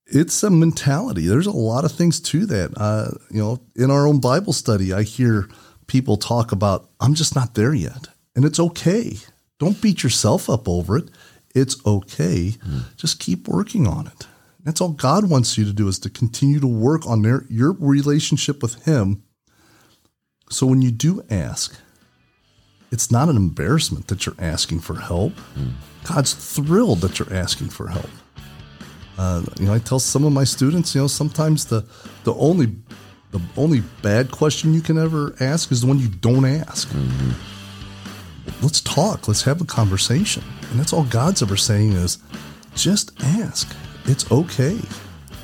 it's 0.05 0.41
a 0.41 0.49
mentality. 0.49 1.27
There's 1.27 1.47
a 1.47 1.51
lot 1.51 1.86
of 1.86 1.91
things 1.91 2.19
to 2.21 2.45
that. 2.47 2.73
Uh, 2.77 3.12
you 3.29 3.41
know, 3.41 3.60
in 3.75 3.91
our 3.91 4.07
own 4.07 4.19
Bible 4.19 4.53
study, 4.53 4.93
I 4.93 5.03
hear 5.03 5.49
people 5.88 6.17
talk 6.17 6.51
about, 6.51 6.89
I'm 6.99 7.13
just 7.13 7.36
not 7.36 7.53
there 7.53 7.73
yet. 7.73 8.07
And 8.36 8.45
it's 8.45 8.60
okay. 8.60 9.17
Don't 9.60 9.81
beat 9.81 10.03
yourself 10.03 10.49
up 10.49 10.69
over 10.69 10.97
it. 10.97 11.10
It's 11.53 11.83
okay. 11.86 12.55
Mm. 12.65 12.95
Just 12.95 13.19
keep 13.19 13.47
working 13.47 13.88
on 13.88 14.07
it. 14.07 14.27
That's 14.63 14.81
all 14.81 14.89
God 14.89 15.29
wants 15.29 15.57
you 15.57 15.65
to 15.65 15.73
do 15.73 15.88
is 15.88 15.99
to 15.99 16.10
continue 16.10 16.60
to 16.60 16.67
work 16.67 17.07
on 17.07 17.21
their, 17.21 17.45
your 17.49 17.73
relationship 17.79 18.62
with 18.62 18.83
Him. 18.86 19.23
So 20.49 20.67
when 20.67 20.81
you 20.81 20.91
do 20.91 21.23
ask, 21.29 21.77
it's 22.91 23.12
not 23.12 23.29
an 23.29 23.36
embarrassment 23.36 24.07
that 24.07 24.25
you're 24.25 24.36
asking 24.39 24.81
for 24.81 24.95
help. 24.95 25.33
Mm. 25.57 25.73
God's 26.07 26.33
thrilled 26.33 27.01
that 27.01 27.19
you're 27.19 27.33
asking 27.33 27.69
for 27.69 27.87
help. 27.87 28.09
Uh, 29.17 29.43
you 29.59 29.65
know, 29.65 29.73
I 29.73 29.79
tell 29.79 29.99
some 29.99 30.23
of 30.23 30.31
my 30.31 30.43
students, 30.43 30.93
you 30.93 31.01
know, 31.01 31.07
sometimes 31.07 31.65
the 31.65 31.85
the 32.23 32.33
only 32.35 32.67
the 33.31 33.41
only 33.57 33.81
bad 34.01 34.31
question 34.31 34.73
you 34.73 34.81
can 34.81 34.97
ever 34.97 35.35
ask 35.39 35.71
is 35.71 35.81
the 35.81 35.87
one 35.87 35.99
you 35.99 36.07
don't 36.07 36.45
ask. 36.45 36.87
Mm-hmm. 36.89 37.31
Let's 38.61 38.81
talk. 38.81 39.27
Let's 39.27 39.41
have 39.43 39.59
a 39.59 39.65
conversation. 39.65 40.43
And 40.71 40.79
that's 40.79 40.93
all 40.93 41.03
God's 41.03 41.41
ever 41.41 41.57
saying 41.57 41.93
is 41.93 42.19
just 42.75 43.11
ask. 43.21 43.75
It's 44.05 44.31
okay. 44.31 44.79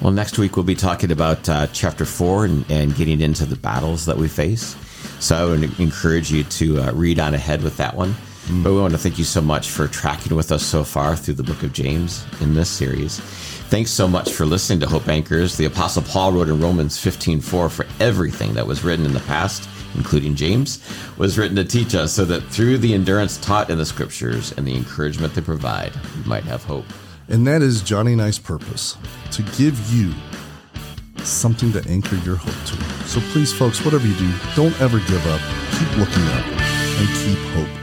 Well, 0.02 0.14
next 0.14 0.38
week 0.38 0.56
we'll 0.56 0.66
be 0.66 0.76
talking 0.76 1.12
about 1.12 1.48
uh, 1.50 1.68
chapter 1.68 2.06
four 2.06 2.46
and, 2.46 2.70
and, 2.70 2.96
getting 2.96 3.22
into 3.22 3.46
the 3.46 3.56
battles 3.56 4.06
that 4.06 4.18
we 4.18 4.28
face. 4.28 4.76
So 5.20 5.36
I 5.36 5.50
would 5.50 5.80
encourage 5.80 6.32
you 6.32 6.44
to 6.44 6.82
uh, 6.82 6.92
read 6.92 7.20
on 7.20 7.34
ahead 7.34 7.62
with 7.62 7.78
that 7.78 7.96
one. 7.96 8.16
Mm. 8.48 8.64
But 8.64 8.74
we 8.74 8.80
want 8.80 8.92
to 8.92 9.00
thank 9.00 9.18
you 9.18 9.24
so 9.24 9.42
much 9.42 9.70
for 9.70 9.88
tracking 9.88 10.36
with 10.36 10.52
us 10.52 10.64
so 10.64 10.84
far 10.84 11.16
through 11.16 11.36
the 11.36 11.44
book 11.44 11.64
of 11.64 11.72
James 11.72 12.26
in 12.42 12.54
this 12.54 12.70
series. 12.70 13.20
Thanks 13.70 13.90
so 13.90 14.08
much 14.08 14.32
for 14.32 14.46
listening 14.46 14.82
to 14.82 14.86
Hope 14.86 15.08
Anchors. 15.08 15.56
The 15.56 15.66
Apostle 15.66 16.04
Paul 16.04 16.34
wrote 16.34 16.50
in 16.50 16.60
Romans 16.60 16.98
15:4 16.98 17.70
for 17.70 17.86
everything 18.00 18.54
that 18.54 18.68
was 18.68 18.84
written 18.84 19.06
in 19.06 19.14
the 19.14 19.22
past, 19.22 19.68
including 19.96 20.36
James, 20.36 20.80
was 21.18 21.38
written 21.38 21.56
to 21.56 21.64
teach 21.64 21.96
us 21.96 22.12
so 22.12 22.26
that 22.26 22.44
through 22.50 22.80
the 22.80 22.94
endurance 22.94 23.38
taught 23.38 23.70
in 23.70 23.78
the 23.78 23.86
scriptures 23.86 24.54
and 24.58 24.68
the 24.68 24.76
encouragement 24.76 25.34
they 25.34 25.42
provide, 25.42 25.94
we 26.18 26.30
might 26.30 26.44
have 26.44 26.64
hope. 26.64 26.86
And 27.30 27.48
that 27.48 27.62
is 27.62 27.82
Johnny 27.82 28.14
and 28.14 28.22
I's 28.22 28.40
purpose 28.40 28.98
to 29.32 29.42
give 29.58 29.80
you 29.92 30.14
something 31.24 31.72
to 31.72 31.84
anchor 31.90 32.18
your 32.18 32.36
hope 32.36 32.66
to. 32.66 33.08
So 33.08 33.22
please, 33.32 33.54
folks, 33.54 33.84
whatever 33.86 34.06
you 34.06 34.16
do, 34.16 34.32
don't 34.56 34.80
ever 34.82 35.00
give 35.00 35.26
up. 35.28 35.42
Keep 35.80 35.98
looking 35.98 36.28
up 36.28 36.46
and 37.00 37.08
keep 37.08 37.40
hope 37.54 37.83